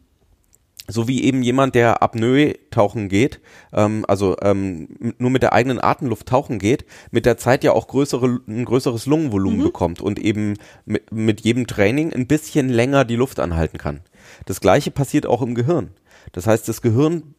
So 0.88 1.06
wie 1.06 1.22
eben 1.22 1.44
jemand, 1.44 1.76
der 1.76 2.02
Apnoe 2.02 2.54
tauchen 2.72 3.08
geht, 3.08 3.40
ähm, 3.72 4.04
also 4.08 4.34
ähm, 4.42 4.88
nur 5.18 5.30
mit 5.30 5.44
der 5.44 5.52
eigenen 5.52 5.80
Atemluft 5.80 6.26
tauchen 6.26 6.58
geht, 6.58 6.86
mit 7.12 7.24
der 7.24 7.36
Zeit 7.36 7.62
ja 7.62 7.70
auch 7.70 7.86
größere, 7.86 8.40
ein 8.48 8.64
größeres 8.64 9.06
Lungenvolumen 9.06 9.62
bekommt 9.62 10.00
und 10.00 10.18
eben 10.18 10.54
mit, 10.84 11.12
mit 11.12 11.42
jedem 11.42 11.68
Training 11.68 12.12
ein 12.12 12.26
bisschen 12.26 12.68
länger 12.68 13.04
die 13.04 13.14
Luft 13.14 13.38
anhalten 13.38 13.78
kann. 13.78 14.00
Das 14.44 14.60
gleiche 14.60 14.90
passiert 14.90 15.24
auch 15.24 15.40
im 15.40 15.54
Gehirn. 15.54 15.90
Das 16.32 16.48
heißt, 16.48 16.68
das 16.68 16.82
Gehirn 16.82 17.34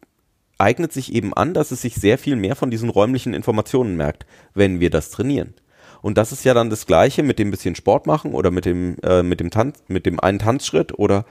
eignet 0.60 0.92
sich 0.92 1.14
eben 1.14 1.34
an, 1.34 1.54
dass 1.54 1.70
es 1.70 1.82
sich 1.82 1.96
sehr 1.96 2.18
viel 2.18 2.36
mehr 2.36 2.56
von 2.56 2.70
diesen 2.70 2.90
räumlichen 2.90 3.34
Informationen 3.34 3.96
merkt, 3.96 4.26
wenn 4.54 4.80
wir 4.80 4.90
das 4.90 5.10
trainieren. 5.10 5.54
Und 6.02 6.16
das 6.16 6.32
ist 6.32 6.44
ja 6.44 6.54
dann 6.54 6.70
das 6.70 6.86
Gleiche 6.86 7.22
mit 7.22 7.38
dem 7.38 7.50
bisschen 7.50 7.74
Sport 7.74 8.06
machen 8.06 8.32
oder 8.32 8.50
mit 8.50 8.64
dem, 8.64 8.96
äh, 9.02 9.22
mit 9.22 9.40
dem 9.40 9.50
Tanz, 9.50 9.82
mit 9.88 10.06
dem 10.06 10.20
einen 10.20 10.38
Tanzschritt 10.38 10.98
oder, 10.98 11.26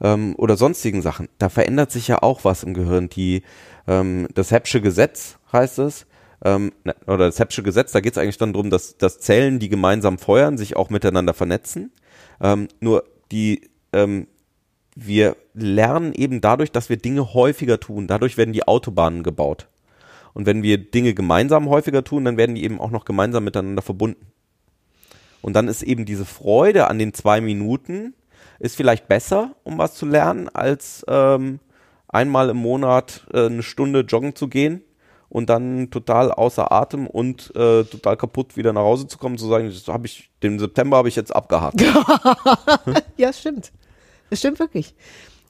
ähm, 0.00 0.34
oder 0.36 0.56
sonstigen 0.56 1.02
Sachen. 1.02 1.28
Da 1.38 1.48
verändert 1.48 1.90
sich 1.92 2.08
ja 2.08 2.22
auch 2.22 2.44
was 2.44 2.62
im 2.62 2.74
Gehirn. 2.74 3.08
Die, 3.10 3.42
ähm, 3.86 4.28
das 4.34 4.50
Heppsche 4.50 4.80
Gesetz 4.80 5.36
heißt 5.52 5.78
es, 5.80 6.06
ähm, 6.44 6.72
oder 7.06 7.26
das 7.26 7.38
Heppsche 7.38 7.62
Gesetz, 7.62 7.92
da 7.92 8.00
geht 8.00 8.12
es 8.12 8.18
eigentlich 8.18 8.38
dann 8.38 8.52
darum, 8.52 8.70
dass, 8.70 8.96
dass 8.96 9.18
Zellen, 9.20 9.58
die 9.58 9.68
gemeinsam 9.68 10.18
feuern, 10.18 10.58
sich 10.58 10.76
auch 10.76 10.90
miteinander 10.90 11.34
vernetzen. 11.34 11.92
Ähm, 12.40 12.68
nur 12.80 13.04
die, 13.30 13.70
ähm, 13.92 14.26
wir 14.94 15.36
lernen 15.54 16.12
eben 16.12 16.40
dadurch, 16.40 16.70
dass 16.70 16.88
wir 16.88 16.96
Dinge 16.96 17.34
häufiger 17.34 17.80
tun. 17.80 18.06
Dadurch 18.06 18.36
werden 18.36 18.52
die 18.52 18.66
Autobahnen 18.66 19.22
gebaut. 19.22 19.68
Und 20.34 20.46
wenn 20.46 20.62
wir 20.62 20.78
Dinge 20.78 21.14
gemeinsam 21.14 21.68
häufiger 21.68 22.04
tun, 22.04 22.24
dann 22.24 22.36
werden 22.36 22.54
die 22.54 22.64
eben 22.64 22.80
auch 22.80 22.90
noch 22.90 23.04
gemeinsam 23.04 23.44
miteinander 23.44 23.82
verbunden. 23.82 24.26
Und 25.42 25.54
dann 25.54 25.68
ist 25.68 25.82
eben 25.82 26.04
diese 26.04 26.24
Freude 26.24 26.88
an 26.88 26.98
den 26.98 27.12
zwei 27.12 27.40
Minuten, 27.40 28.14
ist 28.58 28.76
vielleicht 28.76 29.08
besser, 29.08 29.54
um 29.62 29.78
was 29.78 29.94
zu 29.94 30.06
lernen, 30.06 30.48
als 30.48 31.04
ähm, 31.08 31.60
einmal 32.08 32.48
im 32.50 32.56
Monat 32.56 33.26
äh, 33.32 33.46
eine 33.46 33.62
Stunde 33.62 34.00
joggen 34.00 34.34
zu 34.34 34.48
gehen 34.48 34.82
und 35.28 35.50
dann 35.50 35.90
total 35.90 36.30
außer 36.30 36.72
Atem 36.72 37.06
und 37.06 37.50
äh, 37.56 37.84
total 37.84 38.16
kaputt 38.16 38.56
wieder 38.56 38.72
nach 38.72 38.82
Hause 38.82 39.06
zu 39.06 39.18
kommen, 39.18 39.36
zu 39.36 39.48
sagen, 39.48 39.66
das 39.66 39.86
habe 39.88 40.06
ich, 40.06 40.30
den 40.42 40.58
September 40.58 40.96
habe 40.96 41.08
ich 41.08 41.16
jetzt 41.16 41.34
abgehakt. 41.34 41.82
Ja, 43.16 43.32
stimmt. 43.32 43.72
Es 44.30 44.38
stimmt 44.40 44.58
wirklich. 44.58 44.94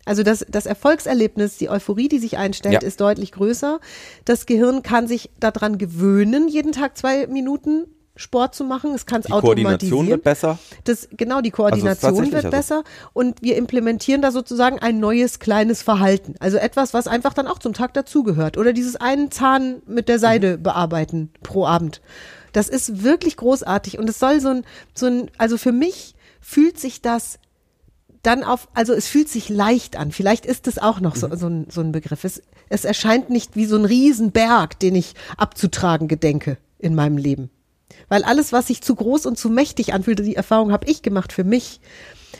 Also 0.07 0.23
das, 0.23 0.45
das 0.49 0.67
Erfolgserlebnis, 0.67 1.57
die 1.57 1.71
Euphorie, 1.71 2.09
die 2.09 2.19
sich 2.19 2.37
einstellt, 2.37 2.75
Ja. 2.83 2.87
ist 2.87 3.01
deutlich 3.01 3.33
größer. 3.33 3.81
Das 4.27 4.45
Gehirn 4.47 4.83
kann 4.83 5.07
sich 5.09 5.31
daran 5.41 5.79
gewöhnen, 5.79 6.49
jeden 6.49 6.73
Tag 6.73 6.99
zwei 6.99 7.27
Minuten 7.27 7.85
Sport 8.17 8.55
zu 8.55 8.63
machen. 8.65 8.95
Es 8.95 9.07
kann 9.07 9.21
es 9.23 9.27
Die 9.27 9.33
Koordination 9.33 9.67
automatisieren. 10.01 10.07
wird 10.09 10.23
besser. 10.23 10.59
Das, 10.85 11.09
genau, 11.17 11.41
die 11.41 11.51
Also 11.51 11.57
Koordination 11.57 12.11
tatsächlich 12.13 12.33
wird 12.35 12.45
also- 12.45 12.57
besser 12.57 12.85
und 13.13 13.43
wir 13.43 13.57
implementieren 13.57 14.23
da 14.23 14.31
sozusagen 14.31 14.79
ein 14.79 15.01
neues 15.01 15.41
kleines 15.41 15.83
Verhalten. 15.83 16.35
Also 16.39 16.59
etwas, 16.59 16.95
was 16.95 17.09
einfach 17.09 17.33
dann 17.35 17.49
auch 17.49 17.59
zum 17.59 17.73
Tag 17.73 17.93
dazugehört. 17.95 18.57
Oder 18.57 18.73
dieses 18.73 18.95
einen 18.97 19.31
Zahn 19.33 19.83
mit 19.87 20.09
der 20.09 20.19
Seide 20.21 20.59
bearbeiten 20.59 21.31
pro 21.43 21.67
Abend. 21.67 22.03
Das 22.53 22.69
ist 22.69 23.03
wirklich 23.03 23.37
großartig 23.37 23.99
und 23.99 24.09
es 24.09 24.21
soll 24.21 24.39
so 24.41 24.51
ein, 24.51 24.65
so 24.95 25.07
ein, 25.07 25.31
also 25.39 25.57
für 25.59 25.73
mich 25.73 26.15
fühlt 26.41 26.79
sich 26.79 27.03
das 27.03 27.39
dann 28.27 28.43
auf, 28.43 28.69
also 28.75 28.93
es 28.93 29.07
fühlt 29.07 29.29
sich 29.29 29.49
leicht 29.49 29.97
an. 29.97 30.13
Vielleicht 30.13 30.47
ist 30.47 30.67
es 30.67 30.79
auch 30.79 31.01
noch 31.01 31.17
so, 31.17 31.35
so, 31.37 31.49
ein, 31.49 31.67
so 31.71 31.81
ein 31.81 31.93
Begriff. 31.93 32.25
Es, 32.25 32.43
es 32.69 32.85
erscheint 32.85 33.31
nicht 33.31 33.57
wie 33.57 33.67
so 33.67 33.77
ein 33.77 33.85
Riesenberg, 33.85 34.79
den 34.79 34.95
ich 34.95 35.15
abzutragen 35.37 36.09
gedenke 36.09 36.59
in 36.79 36.95
meinem 36.95 37.17
Leben. 37.17 37.51
Weil 38.09 38.25
alles, 38.25 38.53
was 38.53 38.67
sich 38.67 38.83
zu 38.83 38.95
groß 38.95 39.27
und 39.27 39.39
zu 39.39 39.49
mächtig 39.51 39.95
anfühlte, 39.95 40.23
die 40.23 40.37
Erfahrung 40.37 40.73
habe 40.73 40.89
ich 40.89 41.03
gemacht 41.03 41.33
für 41.33 41.45
mich. 41.45 41.81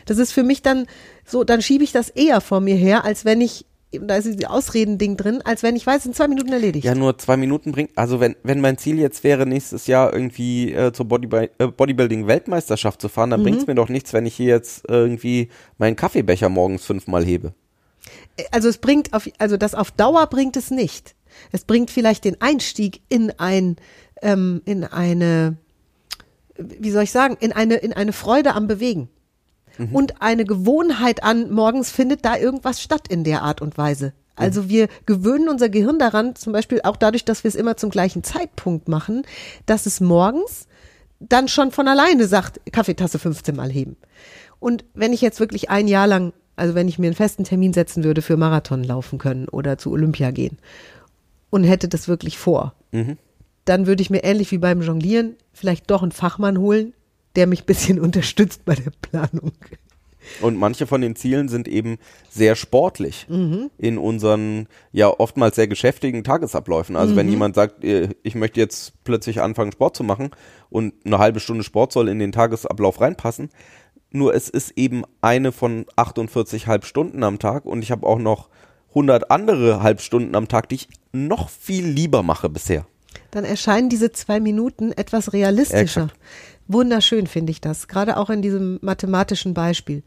Das 0.07 0.19
ist 0.19 0.33
für 0.33 0.43
mich 0.43 0.63
dann 0.63 0.87
so, 1.25 1.45
dann 1.45 1.63
schiebe 1.63 1.85
ich 1.85 1.93
das 1.93 2.09
eher 2.09 2.41
vor 2.41 2.61
mir 2.61 2.77
her, 2.77 3.05
als 3.05 3.25
wenn 3.25 3.41
ich, 3.41 3.67
da 4.03 4.17
ist 4.17 4.39
die 4.39 4.47
Ausreden-Ding 4.47 5.17
drin, 5.17 5.43
als 5.45 5.63
wenn 5.63 5.77
ich 5.77 5.87
weiß, 5.87 6.07
in 6.07 6.15
zwei 6.15 6.29
Minuten 6.29 6.53
erledigt. 6.53 6.85
Ja, 6.85 6.95
nur 6.95 7.17
zwei 7.19 7.37
Minuten 7.37 7.73
bringt, 7.73 7.91
also 7.97 8.21
wenn, 8.21 8.37
wenn 8.43 8.61
mein 8.61 8.79
Ziel 8.79 8.99
jetzt 8.99 9.25
wäre, 9.25 9.47
nächstes 9.47 9.87
Jahr 9.87 10.13
irgendwie 10.13 10.73
äh, 10.73 10.93
zur 10.93 11.07
Bodybuil- 11.07 11.51
äh, 11.59 11.67
Bodybuilding-Weltmeisterschaft 11.69 13.01
zu 13.01 13.09
fahren, 13.09 13.31
dann 13.31 13.41
Mhm. 13.41 13.45
bringt's 13.45 13.67
mir 13.67 13.75
doch 13.75 13.89
nichts, 13.89 14.13
wenn 14.13 14.27
ich 14.27 14.35
hier 14.35 14.49
jetzt 14.49 14.85
irgendwie 14.89 15.49
meinen 15.79 15.97
Kaffeebecher 15.97 16.49
morgens 16.49 16.85
fünfmal 16.85 17.25
hebe. 17.25 17.53
also 18.51 18.69
es 18.69 18.79
bringt 18.79 19.13
auf, 19.15 19.29
also 19.39 19.57
das 19.57 19.75
auf 19.75 19.91
Dauer 19.91 20.27
bringt 20.27 20.57
es 20.57 20.71
nicht. 20.71 21.15
Es 21.53 21.65
bringt 21.65 21.91
vielleicht 21.91 22.25
den 22.25 22.41
Einstieg 22.41 23.01
in 23.09 23.33
ein, 23.39 23.77
ähm, 24.23 24.61
in 24.65 24.85
eine, 24.85 25.57
wie 26.59 26.91
soll 26.91 27.05
ich 27.05 27.11
sagen, 27.13 27.37
in 27.41 27.53
eine, 27.53 27.77
in 27.77 27.93
eine 27.93 28.13
Freude 28.13 28.55
am 28.55 28.67
Bewegen. 28.67 29.09
Und 29.93 30.23
eine 30.23 30.45
Gewohnheit 30.45 31.25
an, 31.25 31.51
morgens 31.51 31.91
findet 31.91 32.25
da 32.25 32.37
irgendwas 32.37 32.81
statt 32.81 33.09
in 33.09 33.25
der 33.25 33.43
Art 33.43 33.61
und 33.61 33.77
Weise. 33.77 34.13
Also 34.37 34.69
wir 34.69 34.89
gewöhnen 35.07 35.49
unser 35.49 35.69
Gehirn 35.69 35.99
daran, 35.99 36.35
zum 36.35 36.53
Beispiel 36.53 36.81
auch 36.83 36.97
dadurch, 36.97 37.25
dass 37.25 37.45
wir 37.45 37.49
es 37.49 37.55
immer 37.55 37.77
zum 37.77 37.91
gleichen 37.91 38.25
Zeitpunkt 38.25 38.89
machen, 38.89 39.23
dass 39.67 39.87
es 39.87 40.01
morgens 40.01 40.67
dann 41.21 41.49
schon 41.49 41.71
von 41.71 41.89
alleine 41.89 42.27
sagt, 42.27 42.61
Kaffeetasse 42.73 43.19
15 43.19 43.55
Mal 43.55 43.71
heben. 43.71 43.97
Und 44.59 44.85
wenn 44.95 45.13
ich 45.13 45.21
jetzt 45.21 45.41
wirklich 45.41 45.71
ein 45.71 45.89
Jahr 45.89 46.07
lang, 46.07 46.33
also 46.57 46.75
wenn 46.75 46.89
ich 46.89 46.99
mir 46.99 47.07
einen 47.07 47.17
festen 47.17 47.45
Termin 47.45 47.73
setzen 47.73 48.05
würde 48.05 48.23
für 48.23 48.37
Marathon 48.37 48.83
laufen 48.83 49.19
können 49.19 49.49
oder 49.49 49.79
zu 49.79 49.93
Olympia 49.93 50.31
gehen 50.31 50.59
und 51.51 51.65
hätte 51.65 51.89
das 51.89 52.09
wirklich 52.09 52.39
vor, 52.39 52.75
dann 53.65 53.87
würde 53.87 54.03
ich 54.03 54.11
mir 54.11 54.25
ähnlich 54.25 54.51
wie 54.51 54.59
beim 54.59 54.83
Jonglieren 54.83 55.37
vielleicht 55.53 55.91
doch 55.91 56.03
einen 56.03 56.13
Fachmann 56.13 56.59
holen, 56.59 56.93
der 57.37 57.47
mich 57.47 57.63
ein 57.63 57.67
bisschen 57.67 58.01
unterstützt 58.01 58.65
bei 58.65 58.75
der 58.75 58.93
Planung. 59.01 59.53
Und 60.41 60.57
manche 60.57 60.87
von 60.87 61.01
den 61.01 61.17
Zielen 61.17 61.49
sind 61.49 61.69
eben 61.69 61.99
sehr 62.31 62.57
sportlich 62.57 63.27
in 63.79 63.99
unseren 63.99 64.69
ja 64.91 65.09
oftmals 65.09 65.57
sehr 65.57 65.69
geschäftigen 65.69 66.25
Tagesabläufen. 66.25 66.97
Also 66.97 67.15
wenn 67.17 67.29
jemand 67.29 67.55
sagt, 67.55 67.85
äh, 67.85 68.09
ich 68.23 68.35
möchte 68.35 68.59
jetzt 68.59 69.05
plötzlich 69.05 69.43
anfangen 69.43 69.73
Sport 69.73 69.97
zu 69.97 70.03
machen 70.03 70.31
und 70.71 70.95
eine 71.05 71.19
halbe 71.19 71.41
Stunde 71.41 71.63
Sport 71.63 71.93
soll 71.93 72.09
in 72.09 72.19
den 72.19 72.33
Tagesablauf 72.33 73.01
reinpassen, 73.01 73.51
nur 74.11 74.35
es 74.35 74.49
ist 74.49 74.73
eben 74.77 75.03
eine 75.21 75.53
von 75.53 75.87
48 75.97 76.69
Halbstunden 76.69 77.23
am 77.23 77.39
Tag 77.39 77.67
und 77.67 77.83
ich 77.83 77.91
habe 77.91 78.07
auch 78.07 78.19
noch 78.19 78.49
100 78.91 79.31
andere 79.31 79.83
Halbstunden 79.83 80.37
am 80.37 80.49
Tag, 80.49 80.69
die 80.69 80.77
ich 80.77 80.89
noch 81.13 81.49
viel 81.49 81.85
lieber 81.85 82.23
mache 82.23 82.49
bisher. 82.49 82.87
Dann 83.35 83.45
erscheinen 83.45 83.89
diese 83.89 84.13
zwei 84.13 84.39
Minuten 84.39 84.93
etwas 84.93 85.33
realistischer. 85.33 86.05
Exakt. 86.05 86.15
Wunderschön 86.69 87.27
finde 87.27 87.51
ich 87.51 87.61
das, 87.61 87.89
gerade 87.89 88.17
auch 88.17 88.31
in 88.31 88.43
diesem 88.43 88.79
mathematischen 88.81 89.55
Beispiel. 89.55 90.05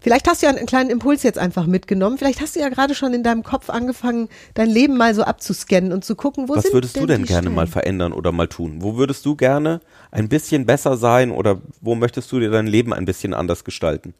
Vielleicht 0.00 0.28
hast 0.28 0.40
du 0.40 0.46
ja 0.46 0.54
einen 0.54 0.66
kleinen 0.66 0.88
Impuls 0.88 1.24
jetzt 1.24 1.36
einfach 1.36 1.66
mitgenommen. 1.66 2.16
Vielleicht 2.16 2.40
hast 2.40 2.54
du 2.54 2.60
ja 2.60 2.68
gerade 2.68 2.94
schon 2.94 3.12
in 3.12 3.24
deinem 3.24 3.42
Kopf 3.42 3.70
angefangen, 3.70 4.28
dein 4.54 4.70
Leben 4.70 4.96
mal 4.96 5.16
so 5.16 5.24
abzuscannen 5.24 5.92
und 5.92 6.04
zu 6.04 6.14
gucken, 6.14 6.48
wo 6.48 6.54
Was 6.54 6.62
sind 6.62 6.74
würdest 6.74 6.96
du 6.96 7.06
denn 7.06 7.24
gerne 7.24 7.42
Stellen? 7.42 7.54
mal 7.56 7.66
verändern 7.66 8.12
oder 8.12 8.30
mal 8.30 8.46
tun? 8.46 8.76
Wo 8.78 8.96
würdest 8.96 9.26
du 9.26 9.34
gerne 9.34 9.80
ein 10.12 10.28
bisschen 10.28 10.64
besser 10.64 10.96
sein 10.96 11.32
oder 11.32 11.60
wo 11.80 11.96
möchtest 11.96 12.30
du 12.30 12.38
dir 12.38 12.50
dein 12.50 12.68
Leben 12.68 12.94
ein 12.94 13.04
bisschen 13.04 13.34
anders 13.34 13.64
gestalten? 13.64 14.14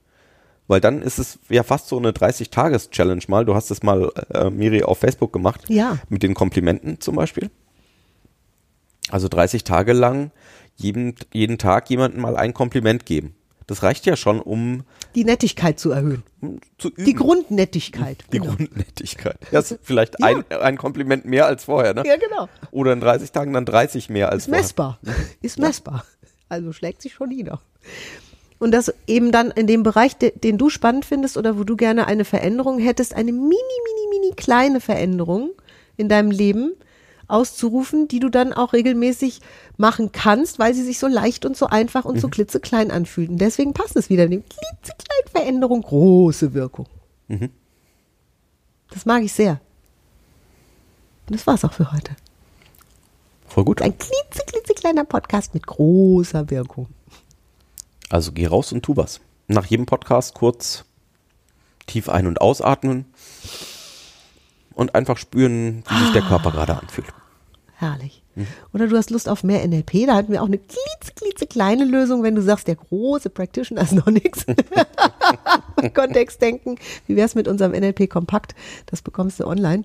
Weil 0.67 0.81
dann 0.81 1.03
ist 1.03 1.21
es 1.21 1.39
ja 1.49 1.63
fast 1.63 1.89
so 1.89 1.99
eine 1.99 2.11
30-Tages-Challenge 2.11 3.23
mal. 3.29 3.45
Du 3.45 3.55
hast 3.55 3.71
es 3.71 3.83
mal, 3.83 4.11
äh, 4.35 4.51
Miri, 4.51 4.83
auf 4.83 4.99
Facebook 4.99 5.33
gemacht. 5.33 5.63
Ja. 5.69 5.99
Mit 6.09 6.23
den 6.23 6.35
Komplimenten 6.35 7.01
zum 7.01 7.15
Beispiel. 7.17 7.49
Also 9.11 9.29
30 9.29 9.65
Tage 9.65 9.93
lang 9.93 10.31
jeden, 10.77 11.15
jeden 11.33 11.59
Tag 11.59 11.91
jemandem 11.91 12.21
mal 12.23 12.37
ein 12.37 12.55
Kompliment 12.55 13.05
geben. 13.07 13.35
Das 13.67 13.83
reicht 13.85 14.05
ja 14.05 14.17
schon, 14.17 14.41
um 14.41 14.83
Die 15.15 15.25
Nettigkeit 15.25 15.79
zu 15.79 15.93
erhöhen. 15.93 16.25
zu. 16.79 16.91
Die 16.91 17.15
Grundnettigkeit. 17.15 18.25
Die 18.33 18.39
genau. 18.41 18.55
Grundnettigkeit. 18.57 19.37
Ja, 19.53 19.61
ist 19.61 19.79
vielleicht 19.83 20.17
Ja. 20.19 20.27
ein, 20.27 20.45
ein 20.51 20.77
Kompliment 20.77 21.25
mehr 21.25 21.47
als 21.47 21.65
vorher, 21.65 21.95
ne? 21.95 22.03
Ja, 22.05 22.17
genau. 22.17 22.49
Oder 22.73 22.93
in 22.95 23.01
30 23.01 23.31
Tagen 23.31 23.53
dann 23.53 23.65
30 23.65 24.09
mehr 24.11 24.31
als 24.31 24.43
Ist 24.43 24.47
vorher. 24.47 24.63
messbar. 24.63 24.99
Ist 25.43 25.59
messbar. 25.59 26.05
Also 26.49 26.73
schlägt 26.73 27.01
sich 27.03 27.13
schon 27.15 27.29
nieder. 27.29 27.61
Und 28.59 28.73
das 28.73 28.93
eben 29.07 29.31
dann 29.33 29.51
in 29.53 29.67
dem 29.69 29.83
Bereich, 29.85 30.17
de, 30.17 30.37
den 30.37 30.59
du 30.59 30.69
spannend 30.69 31.05
findest 31.05 31.37
oder 31.37 31.57
wo 31.57 31.63
du 31.65 31.77
gerne 31.77 32.07
eine 32.09 32.25
Veränderung 32.25 32.79
hättest, 32.81 33.15
eine 33.15 33.31
mini, 33.33 33.47
mini, 33.49 34.19
mini 34.21 34.35
kleine 34.35 34.81
Veränderung 34.81 35.51
in 35.97 36.09
deinem 36.09 36.31
Leben 36.33 36.73
auszurufen, 37.31 38.09
die 38.09 38.21
du 38.21 38.29
dann 38.29 38.53
auch 38.53 38.73
regelmäßig 38.73 39.41
machen 39.77 40.13
kannst, 40.13 40.59
weil 40.59 40.75
sie 40.75 40.83
sich 40.83 40.99
so 40.99 41.07
leicht 41.07 41.47
und 41.47 41.57
so 41.57 41.67
einfach 41.67 42.05
und 42.05 42.21
so 42.21 42.29
klitzeklein 42.29 42.91
anfühlt. 42.91 43.31
Und 43.31 43.39
deswegen 43.39 43.73
passt 43.73 43.97
es 43.97 44.11
wieder. 44.11 44.25
Eine 44.25 44.41
klitzekleine 44.41 45.31
Veränderung, 45.31 45.83
große 45.83 46.53
Wirkung. 46.55 46.87
Das 48.91 49.07
mag 49.07 49.23
ich 49.23 49.33
sehr. 49.33 49.61
Und 51.29 51.37
das 51.37 51.47
war's 51.47 51.65
auch 51.65 51.73
für 51.73 51.93
heute. 51.93 52.17
Voll 53.47 53.65
gut. 53.65 53.83
Ein 53.83 53.97
klitze, 53.97 54.43
klitzekleiner 54.47 55.05
Podcast 55.05 55.55
mit 55.55 55.67
großer 55.67 56.51
Wirkung. 56.51 56.89
Also 58.09 58.33
geh 58.33 58.47
raus 58.47 58.73
und 58.73 58.83
tu 58.83 58.97
was. 58.97 59.21
Nach 59.49 59.65
jedem 59.65 59.87
Podcast 59.87 60.35
kurz 60.35 60.85
tief 61.87 62.09
ein- 62.09 62.27
und 62.27 62.41
ausatmen 62.41 63.07
und 64.75 64.95
einfach 64.95 65.19
spüren, 65.19 65.83
wie 65.89 65.99
sich 66.05 66.13
der 66.13 66.23
Körper 66.23 66.53
gerade 66.53 66.79
anfühlt. 66.79 67.13
Herrlich. 67.81 68.23
Oder 68.75 68.89
du 68.89 68.97
hast 68.99 69.09
Lust 69.09 69.27
auf 69.27 69.43
mehr 69.43 69.67
NLP, 69.67 70.07
da 70.07 70.15
hatten 70.15 70.33
wir 70.33 70.43
auch 70.43 70.47
eine 70.47 70.59
klitze, 70.59 71.13
klitze 71.17 71.47
kleine 71.47 71.87
Lösung, 71.87 72.23
wenn 72.23 72.35
du 72.35 72.43
sagst, 72.43 72.69
der 72.69 72.77
große 72.77 73.31
Practitioner 73.31 73.81
ist 73.81 73.93
noch 73.95 74.07
nichts. 74.07 74.45
Kontext 75.95 76.43
denken. 76.43 76.77
Wie 77.07 77.17
wär's 77.17 77.35
mit 77.35 77.49
unserem 77.49 77.73
NLP 77.73 78.11
Kompakt? 78.11 78.55
Das 78.85 79.01
bekommst 79.01 79.41
du 79.41 79.47
online 79.47 79.85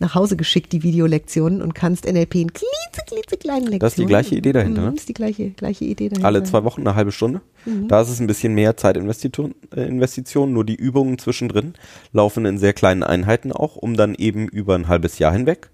nach 0.00 0.16
Hause 0.16 0.36
geschickt, 0.36 0.72
die 0.72 0.82
Videolektionen 0.82 1.62
und 1.62 1.74
kannst 1.74 2.10
NLP 2.10 2.34
in 2.36 2.52
klitze, 2.52 3.02
klitze 3.06 3.36
kleinen 3.36 3.66
Lektionen. 3.66 3.78
Das 3.80 3.92
ist 3.92 3.98
die 3.98 4.06
gleiche 4.06 4.34
Idee 4.34 4.52
dahinter, 4.52 4.80
Mhm, 4.80 4.86
ne? 4.86 4.92
Das 4.92 5.00
ist 5.02 5.08
die 5.08 5.14
gleiche, 5.14 5.50
gleiche 5.50 5.84
Idee 5.84 6.08
dahinter. 6.08 6.26
Alle 6.26 6.42
zwei 6.42 6.64
Wochen 6.64 6.80
eine 6.80 6.96
halbe 6.96 7.12
Stunde. 7.12 7.42
Da 7.86 8.00
ist 8.00 8.08
es 8.08 8.18
ein 8.18 8.26
bisschen 8.26 8.54
mehr 8.54 8.76
Zeitinvestition, 8.76 9.54
äh, 9.76 10.46
nur 10.46 10.64
die 10.64 10.74
Übungen 10.74 11.18
zwischendrin 11.18 11.74
laufen 12.12 12.44
in 12.46 12.58
sehr 12.58 12.72
kleinen 12.72 13.04
Einheiten 13.04 13.52
auch, 13.52 13.76
um 13.76 13.94
dann 13.96 14.16
eben 14.16 14.48
über 14.48 14.74
ein 14.74 14.88
halbes 14.88 15.20
Jahr 15.20 15.32
hinweg 15.32 15.70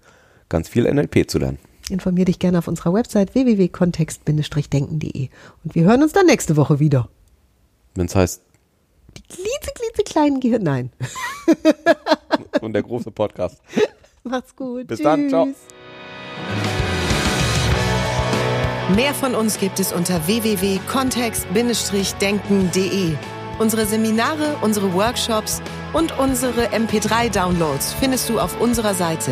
ganz 0.49 0.67
viel 0.69 0.91
NLP 0.91 1.29
zu 1.29 1.37
lernen. 1.39 1.59
Informier 1.89 2.25
dich 2.25 2.39
gerne 2.39 2.57
auf 2.59 2.67
unserer 2.67 2.93
Website 2.93 3.33
www.kontext-denken.de. 3.33 5.29
Und 5.63 5.75
wir 5.75 5.83
hören 5.85 6.03
uns 6.03 6.11
dann 6.13 6.25
nächste 6.25 6.57
Woche 6.57 6.79
wieder. 6.79 7.07
Wenn 7.95 8.07
es 8.07 8.15
heißt, 8.15 8.41
Die 9.15 9.21
klitze, 9.21 9.71
klitze 9.73 10.03
kleinen 10.03 10.39
Gehirn. 10.41 10.63
Nein. 10.63 10.91
und 12.61 12.73
der 12.73 12.83
große 12.83 13.09
Podcast. 13.11 13.61
Macht's 14.23 14.53
gut. 14.55 14.87
Bis 14.87 14.99
dann, 15.01 15.29
ciao. 15.29 15.45
Tschüss. 15.45 15.55
Mehr 18.95 19.13
von 19.13 19.35
uns 19.35 19.59
gibt 19.59 19.79
es 19.79 19.91
unter 19.91 20.25
www.kontext-denken.de. 20.27 23.13
Unsere 23.59 23.85
Seminare, 23.85 24.55
unsere 24.61 24.93
Workshops 24.93 25.61
und 25.93 26.17
unsere 26.19 26.67
MP3-Downloads 26.67 27.93
findest 27.93 28.29
du 28.29 28.39
auf 28.39 28.59
unserer 28.61 28.93
Seite. 28.93 29.31